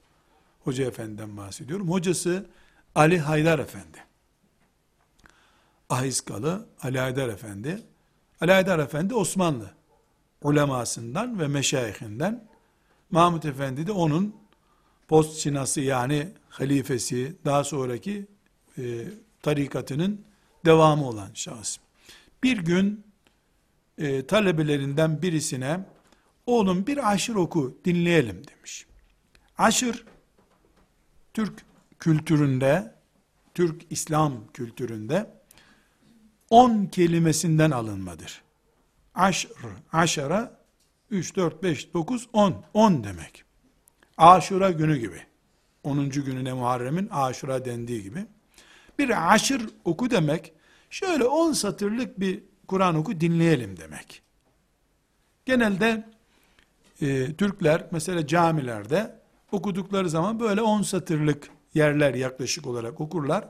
Hoca 0.64 0.84
Efendi'den 0.84 1.36
bahsediyorum. 1.36 1.90
Hocası 1.90 2.46
Ali 2.94 3.18
Haydar 3.18 3.58
Efendi. 3.58 4.04
Ahiskalı 5.90 6.66
Ali 6.82 6.98
Haydar 6.98 7.28
Efendi. 7.28 7.82
Ali 8.40 8.52
Haydar 8.52 8.78
Efendi 8.78 9.14
Osmanlı 9.14 9.70
ulemasından 10.42 11.40
ve 11.40 11.48
meşayihinden. 11.48 12.48
Mahmud 13.10 13.42
Efendi 13.42 13.86
de 13.86 13.92
onun 13.92 14.34
post 15.08 15.40
çinası 15.40 15.80
yani 15.80 16.28
halifesi, 16.48 17.36
daha 17.44 17.64
sonraki 17.64 18.26
e, 18.78 18.82
tarikatının 19.42 20.24
devamı 20.64 21.08
olan 21.08 21.30
şahıs. 21.34 21.78
Bir 22.42 22.58
gün 22.58 23.04
e, 23.98 24.26
talebelerinden 24.26 25.22
birisine 25.22 25.80
oğlum 26.46 26.86
bir 26.86 27.12
aşır 27.12 27.34
oku 27.34 27.78
dinleyelim 27.84 28.42
demiş. 28.46 28.86
Aşır 29.58 30.04
Türk 31.34 31.64
kültüründe 31.98 32.94
Türk 33.54 33.82
İslam 33.90 34.34
kültüründe 34.54 35.30
on 36.50 36.86
kelimesinden 36.86 37.70
alınmadır. 37.70 38.42
Aşr, 39.14 39.48
aşara 39.92 40.58
3, 41.10 41.36
4, 41.36 41.62
5, 41.62 41.94
9, 41.94 42.28
10. 42.32 42.64
10 42.74 43.04
demek. 43.04 43.47
Aşura 44.18 44.70
günü 44.70 44.96
gibi. 44.96 45.22
10. 45.84 46.10
gününe 46.10 46.52
Muharrem'in 46.52 47.08
aşura 47.08 47.64
dendiği 47.64 48.02
gibi. 48.02 48.26
Bir 48.98 49.32
aşır 49.34 49.68
oku 49.84 50.10
demek, 50.10 50.52
şöyle 50.90 51.24
10 51.24 51.52
satırlık 51.52 52.20
bir 52.20 52.42
Kur'an 52.68 52.94
oku 52.94 53.20
dinleyelim 53.20 53.76
demek. 53.76 54.22
Genelde 55.46 56.08
e, 57.00 57.34
Türkler 57.34 57.86
mesela 57.90 58.26
camilerde 58.26 59.18
okudukları 59.52 60.10
zaman 60.10 60.40
böyle 60.40 60.62
10 60.62 60.82
satırlık 60.82 61.48
yerler 61.74 62.14
yaklaşık 62.14 62.66
olarak 62.66 63.00
okurlar. 63.00 63.48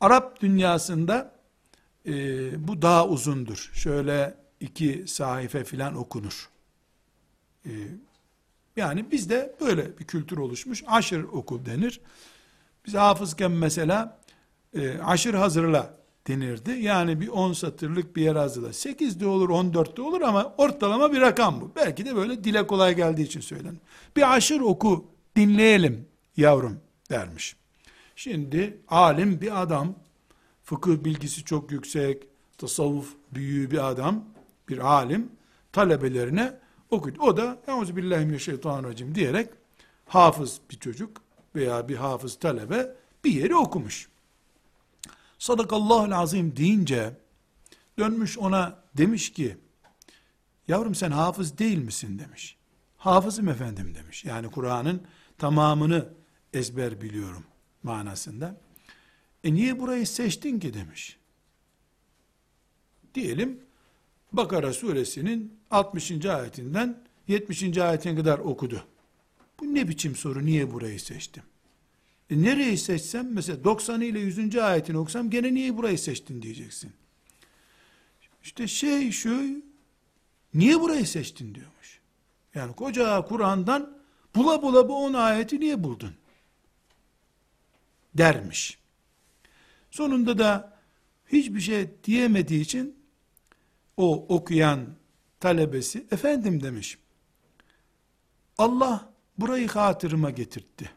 Arap 0.00 0.40
dünyasında 0.40 1.34
e, 2.06 2.12
bu 2.68 2.82
daha 2.82 3.08
uzundur. 3.08 3.70
Şöyle 3.74 4.34
iki 4.60 5.04
sahife 5.06 5.64
filan 5.64 5.96
okunur. 5.96 6.48
E, 7.66 7.70
yani 8.76 9.10
bizde 9.10 9.54
böyle 9.60 9.98
bir 9.98 10.04
kültür 10.04 10.36
oluşmuş. 10.36 10.84
Aşır 10.86 11.24
oku 11.24 11.66
denir. 11.66 12.00
Biz 12.86 12.94
hafızken 12.94 13.50
mesela 13.50 14.20
e, 14.74 14.98
aşır 14.98 15.34
hazırla 15.34 15.96
denirdi. 16.26 16.70
Yani 16.70 17.20
bir 17.20 17.28
10 17.28 17.52
satırlık 17.52 18.16
bir 18.16 18.22
yer 18.22 18.36
hazırla. 18.36 18.72
8 18.72 19.20
de 19.20 19.26
olur 19.26 19.48
14 19.48 19.96
de 19.96 20.02
olur 20.02 20.20
ama 20.20 20.54
ortalama 20.58 21.12
bir 21.12 21.20
rakam 21.20 21.60
bu. 21.60 21.72
Belki 21.76 22.04
de 22.04 22.16
böyle 22.16 22.44
dile 22.44 22.66
kolay 22.66 22.96
geldiği 22.96 23.22
için 23.22 23.40
söylenir. 23.40 23.78
Bir 24.16 24.34
aşır 24.34 24.60
oku 24.60 25.06
dinleyelim 25.36 26.06
yavrum 26.36 26.80
dermiş. 27.10 27.56
Şimdi 28.16 28.78
alim 28.88 29.40
bir 29.40 29.62
adam, 29.62 29.94
fıkıh 30.64 31.04
bilgisi 31.04 31.44
çok 31.44 31.72
yüksek, 31.72 32.22
tasavvuf 32.58 33.14
büyüğü 33.34 33.70
bir 33.70 33.90
adam, 33.90 34.24
bir 34.68 34.78
alim, 34.78 35.28
talebelerine 35.72 36.63
okudu. 36.94 37.22
O 37.22 37.36
da 37.36 37.58
Euzubillahimineşşeytanirracim 37.68 39.14
diyerek 39.14 39.50
hafız 40.06 40.60
bir 40.70 40.78
çocuk 40.78 41.22
veya 41.54 41.88
bir 41.88 41.96
hafız 41.96 42.38
talebe 42.38 42.96
bir 43.24 43.32
yeri 43.32 43.56
okumuş. 43.56 44.08
Sadakallahu 45.38 46.14
azim 46.14 46.56
deyince 46.56 47.16
dönmüş 47.98 48.38
ona 48.38 48.78
demiş 48.96 49.32
ki 49.32 49.56
yavrum 50.68 50.94
sen 50.94 51.10
hafız 51.10 51.58
değil 51.58 51.78
misin 51.78 52.18
demiş. 52.18 52.56
Hafızım 52.96 53.48
efendim 53.48 53.94
demiş. 53.94 54.24
Yani 54.24 54.50
Kur'an'ın 54.50 55.02
tamamını 55.38 56.08
ezber 56.52 57.00
biliyorum 57.00 57.44
manasında. 57.82 58.56
E 59.44 59.54
niye 59.54 59.80
burayı 59.80 60.06
seçtin 60.06 60.60
ki 60.60 60.74
demiş. 60.74 61.16
Diyelim 63.14 63.60
Bakara 64.36 64.72
suresinin 64.72 65.60
60. 65.70 66.26
ayetinden 66.26 67.02
70. 67.28 67.78
ayetine 67.78 68.16
kadar 68.16 68.38
okudu. 68.38 68.84
Bu 69.60 69.74
ne 69.74 69.88
biçim 69.88 70.16
soru 70.16 70.46
niye 70.46 70.72
burayı 70.72 71.00
seçtim? 71.00 71.42
E 72.30 72.42
nereyi 72.42 72.78
seçsem 72.78 73.32
mesela 73.32 73.64
90 73.64 74.00
ile 74.00 74.18
100. 74.18 74.56
ayetini 74.56 74.98
okusam 74.98 75.30
gene 75.30 75.54
niye 75.54 75.76
burayı 75.76 75.98
seçtin 75.98 76.42
diyeceksin. 76.42 76.92
İşte 78.42 78.68
şey 78.68 79.10
şu 79.10 79.62
niye 80.54 80.80
burayı 80.80 81.06
seçtin 81.06 81.54
diyormuş. 81.54 82.00
Yani 82.54 82.72
koca 82.72 83.24
Kur'an'dan 83.24 83.98
bula 84.34 84.62
bula 84.62 84.88
bu 84.88 84.96
10 84.96 85.12
ayeti 85.12 85.60
niye 85.60 85.84
buldun? 85.84 86.14
Dermiş. 88.14 88.78
Sonunda 89.90 90.38
da 90.38 90.78
hiçbir 91.32 91.60
şey 91.60 91.88
diyemediği 92.04 92.60
için 92.60 93.03
o 93.96 94.26
okuyan 94.36 94.86
talebesi 95.40 96.06
efendim 96.10 96.62
demiş. 96.62 96.98
Allah 98.58 99.12
burayı 99.38 99.68
hatırıma 99.68 100.30
getirtti. 100.30 100.90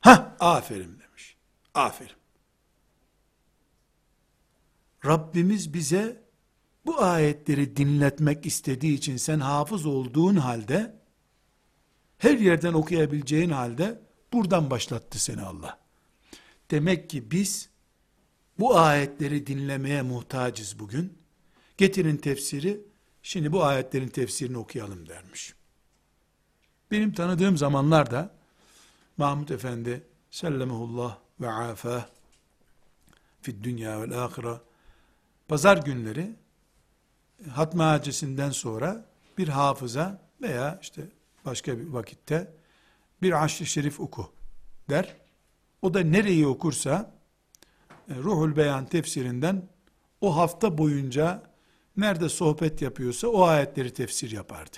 Ha, 0.00 0.36
aferin 0.40 0.98
demiş. 1.00 1.36
Aferin. 1.74 2.16
Rabbimiz 5.04 5.74
bize 5.74 6.22
bu 6.86 7.02
ayetleri 7.02 7.76
dinletmek 7.76 8.46
istediği 8.46 8.94
için 8.94 9.16
sen 9.16 9.40
hafız 9.40 9.86
olduğun 9.86 10.36
halde 10.36 10.96
her 12.18 12.38
yerden 12.38 12.72
okuyabileceğin 12.72 13.50
halde 13.50 14.00
buradan 14.32 14.70
başlattı 14.70 15.18
seni 15.18 15.42
Allah. 15.42 15.78
Demek 16.70 17.10
ki 17.10 17.30
biz 17.30 17.70
bu 18.58 18.78
ayetleri 18.78 19.46
dinlemeye 19.46 20.02
muhtacız 20.02 20.78
bugün. 20.78 21.18
Getirin 21.76 22.16
tefsiri, 22.16 22.80
şimdi 23.22 23.52
bu 23.52 23.64
ayetlerin 23.64 24.08
tefsirini 24.08 24.58
okuyalım 24.58 25.08
dermiş. 25.08 25.54
Benim 26.90 27.12
tanıdığım 27.12 27.56
zamanlarda 27.56 28.34
Mahmud 29.16 29.48
Efendi 29.48 30.02
sellemehullah 30.30 31.18
ve 31.40 31.50
afah 31.50 32.06
fid 33.42 33.64
dünya 33.64 34.02
vel 34.02 34.24
ahire 34.24 34.60
pazar 35.48 35.76
günleri 35.76 36.36
hatme 37.50 37.82
hacisinden 37.82 38.50
sonra 38.50 39.06
bir 39.38 39.48
hafıza 39.48 40.22
veya 40.42 40.78
işte 40.82 41.02
başka 41.44 41.78
bir 41.78 41.86
vakitte 41.86 42.52
bir 43.22 43.44
aşr-ı 43.44 43.66
şerif 43.66 44.00
oku 44.00 44.32
der. 44.90 45.16
O 45.82 45.94
da 45.94 46.00
nereyi 46.00 46.46
okursa 46.46 47.14
e, 48.08 48.14
Ruhul 48.14 48.56
Beyan 48.56 48.86
tefsirinden 48.86 49.68
o 50.20 50.36
hafta 50.36 50.78
boyunca 50.78 51.42
nerede 51.96 52.28
sohbet 52.28 52.82
yapıyorsa 52.82 53.28
o 53.28 53.42
ayetleri 53.42 53.92
tefsir 53.92 54.30
yapardı. 54.30 54.76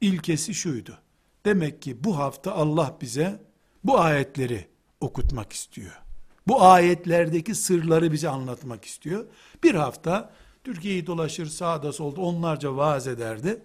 İlkesi 0.00 0.54
şuydu. 0.54 0.98
Demek 1.44 1.82
ki 1.82 2.04
bu 2.04 2.18
hafta 2.18 2.54
Allah 2.54 2.96
bize 3.00 3.42
bu 3.84 4.00
ayetleri 4.00 4.68
okutmak 5.00 5.52
istiyor. 5.52 6.02
Bu 6.46 6.62
ayetlerdeki 6.62 7.54
sırları 7.54 8.12
bize 8.12 8.28
anlatmak 8.28 8.84
istiyor. 8.84 9.26
Bir 9.62 9.74
hafta 9.74 10.32
Türkiye'yi 10.64 11.06
dolaşır 11.06 11.46
sağda 11.46 11.92
solda 11.92 12.20
onlarca 12.20 12.76
vaaz 12.76 13.06
ederdi. 13.06 13.62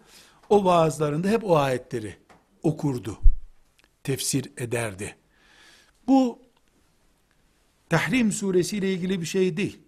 O 0.49 0.65
vaazlarında 0.65 1.27
hep 1.27 1.43
o 1.43 1.57
ayetleri 1.57 2.15
okurdu. 2.63 3.17
Tefsir 4.03 4.51
ederdi. 4.57 5.15
Bu 6.07 6.39
Tahrim 7.89 8.31
suresi 8.31 8.77
ile 8.77 8.93
ilgili 8.93 9.21
bir 9.21 9.25
şey 9.25 9.57
değil. 9.57 9.79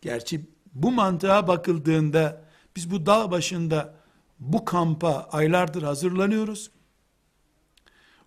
Gerçi 0.00 0.40
bu 0.76 0.92
mantığa 0.92 1.48
bakıldığında 1.48 2.44
biz 2.76 2.90
bu 2.90 3.06
dağ 3.06 3.30
başında 3.30 3.94
bu 4.38 4.64
kampa 4.64 5.28
aylardır 5.32 5.82
hazırlanıyoruz. 5.82 6.70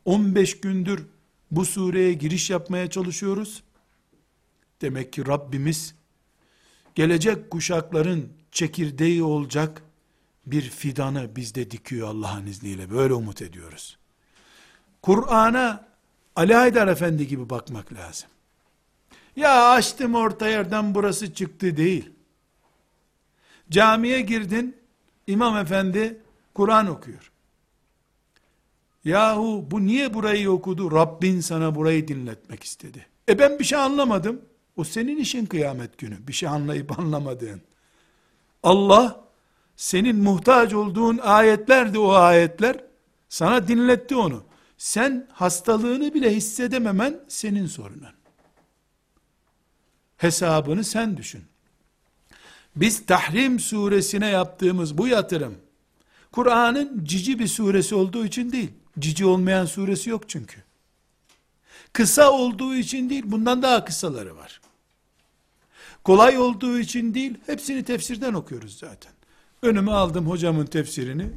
15 0.05 0.59
gündür 0.59 1.05
bu 1.51 1.65
sureye 1.65 2.13
giriş 2.13 2.49
yapmaya 2.49 2.89
çalışıyoruz. 2.89 3.63
Demek 4.81 5.13
ki 5.13 5.27
Rabbimiz 5.27 5.95
gelecek 6.95 7.51
kuşakların 7.51 8.29
çekirdeği 8.51 9.23
olacak 9.23 9.83
bir 10.45 10.61
fidanı 10.61 11.35
bizde 11.35 11.71
dikiyor 11.71 12.07
Allah'ın 12.07 12.45
izniyle. 12.45 12.91
Böyle 12.91 13.13
umut 13.13 13.41
ediyoruz. 13.41 13.97
Kur'an'a 15.01 15.89
Ali 16.35 16.53
Haydar 16.53 16.87
Efendi 16.87 17.27
gibi 17.27 17.49
bakmak 17.49 17.93
lazım. 17.93 18.29
Ya 19.35 19.69
açtım 19.69 20.15
orta 20.15 20.47
yerden 20.47 20.95
burası 20.95 21.33
çıktı 21.33 21.77
değil. 21.77 22.09
Camiye 23.71 24.21
girdin, 24.21 24.77
imam 25.27 25.57
efendi 25.57 26.21
Kur'an 26.53 26.87
okuyor. 26.87 27.31
Yahu 29.05 29.67
bu 29.71 29.85
niye 29.85 30.13
burayı 30.13 30.51
okudu? 30.51 30.91
Rabbin 30.91 31.39
sana 31.39 31.75
burayı 31.75 32.07
dinletmek 32.07 32.63
istedi. 32.63 33.05
E 33.29 33.39
ben 33.39 33.59
bir 33.59 33.63
şey 33.63 33.79
anlamadım. 33.79 34.41
O 34.75 34.83
senin 34.83 35.17
işin 35.17 35.45
kıyamet 35.45 35.97
günü. 35.97 36.27
Bir 36.27 36.33
şey 36.33 36.49
anlayıp 36.49 36.99
anlamadığın. 36.99 37.61
Allah 38.63 39.23
senin 39.75 40.15
muhtaç 40.15 40.73
olduğun 40.73 41.17
ayetlerdi 41.17 41.99
o 41.99 42.11
ayetler. 42.11 42.83
Sana 43.29 43.67
dinletti 43.67 44.15
onu. 44.15 44.43
Sen 44.77 45.27
hastalığını 45.31 46.13
bile 46.13 46.35
hissedememen 46.35 47.19
senin 47.27 47.65
sorunun. 47.65 48.13
Hesabını 50.17 50.83
sen 50.83 51.17
düşün. 51.17 51.43
Biz 52.75 53.05
Tahrim 53.05 53.59
suresine 53.59 54.27
yaptığımız 54.27 54.97
bu 54.97 55.07
yatırım, 55.07 55.55
Kur'an'ın 56.31 57.05
cici 57.05 57.39
bir 57.39 57.47
suresi 57.47 57.95
olduğu 57.95 58.25
için 58.25 58.51
değil. 58.51 58.71
Cici 58.99 59.25
olmayan 59.25 59.65
suresi 59.65 60.09
yok 60.09 60.29
çünkü. 60.29 60.63
Kısa 61.93 62.31
olduğu 62.31 62.75
için 62.75 63.09
değil, 63.09 63.23
bundan 63.25 63.61
daha 63.61 63.85
kısaları 63.85 64.35
var. 64.35 64.61
Kolay 66.03 66.37
olduğu 66.37 66.79
için 66.79 67.13
değil, 67.13 67.37
hepsini 67.45 67.83
tefsirden 67.83 68.33
okuyoruz 68.33 68.77
zaten. 68.77 69.11
Önüme 69.61 69.91
aldım 69.91 70.29
hocamın 70.29 70.65
tefsirini, 70.65 71.29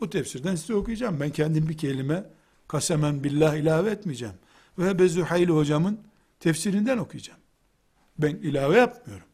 bu 0.00 0.10
tefsirden 0.10 0.54
size 0.54 0.74
okuyacağım. 0.74 1.20
Ben 1.20 1.30
kendim 1.30 1.68
bir 1.68 1.78
kelime, 1.78 2.24
kasemen 2.68 3.24
billah 3.24 3.56
ilave 3.56 3.90
etmeyeceğim. 3.90 4.34
Ve 4.78 4.98
Bezuhayli 4.98 5.52
hocamın 5.52 6.00
tefsirinden 6.40 6.98
okuyacağım. 6.98 7.40
Ben 8.18 8.36
ilave 8.36 8.78
yapmıyorum. 8.78 9.26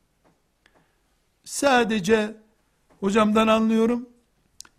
Sadece 1.47 2.37
hocamdan 3.01 3.49
anlıyorum. 3.49 4.09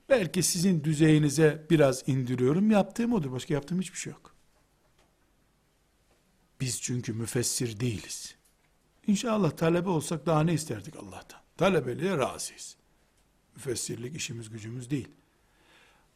Belki 0.10 0.44
sizin 0.44 0.84
düzeyinize 0.84 1.66
biraz 1.70 2.10
indiriyorum. 2.10 2.72
Yaptığım 2.72 3.14
odur. 3.14 3.32
Başka 3.32 3.54
yaptığım 3.54 3.82
hiçbir 3.82 3.98
şey 3.98 4.14
yok. 4.14 4.36
Biz 6.62 6.82
çünkü 6.82 7.14
müfessir 7.14 7.80
değiliz. 7.80 8.36
İnşallah 9.08 9.52
talebe 9.52 9.90
olsak 9.90 10.26
daha 10.26 10.44
ne 10.44 10.54
isterdik 10.54 10.96
Allah'tan? 10.96 11.42
Talebeliğe 11.58 12.18
razıyız. 12.18 12.76
Müfessirlik 13.56 14.16
işimiz 14.16 14.50
gücümüz 14.50 14.90
değil. 14.90 15.08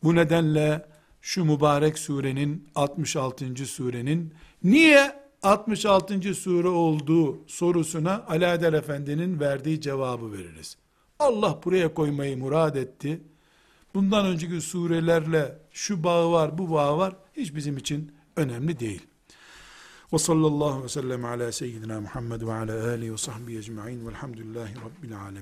Bu 0.04 0.16
nedenle 0.16 0.90
şu 1.22 1.46
mübarek 1.46 2.00
surenin 2.00 2.70
66. 2.76 3.66
surenin 3.66 4.34
niye 4.64 5.21
66. 5.44 6.34
sure 6.36 6.68
olduğu 6.68 7.48
sorusuna 7.48 8.26
Alaeddin 8.28 8.74
Efendi'nin 8.74 9.40
verdiği 9.40 9.82
cevabı 9.82 10.32
veririz. 10.32 10.78
Allah 11.20 11.60
buraya 11.66 11.94
koymayı 11.94 12.38
murad 12.38 12.76
etti. 12.76 13.22
Bundan 13.94 14.26
önceki 14.26 14.62
surelerle 14.62 15.58
şu 15.72 16.04
bağı 16.04 16.32
var, 16.32 16.58
bu 16.58 16.72
bağı 16.72 16.98
var. 16.98 17.16
Hiç 17.38 17.56
bizim 17.56 17.78
için 17.78 18.12
önemli 18.36 18.80
değil. 18.80 19.02
Ve 20.14 20.18
sallallahu 20.18 20.84
ve 20.84 20.90
sellem 20.90 21.26
ala 21.26 21.52
seyyidina 21.52 22.02
Muhammed 22.02 22.42
ve 22.42 22.54
ala 22.54 22.88
alihi 22.90 23.14
ve 23.14 23.18
sahbihi 23.18 23.58
ecma'in 23.58 24.08
velhamdülillahi 24.08 24.74
rabbil 24.76 25.22
alemin. 25.22 25.40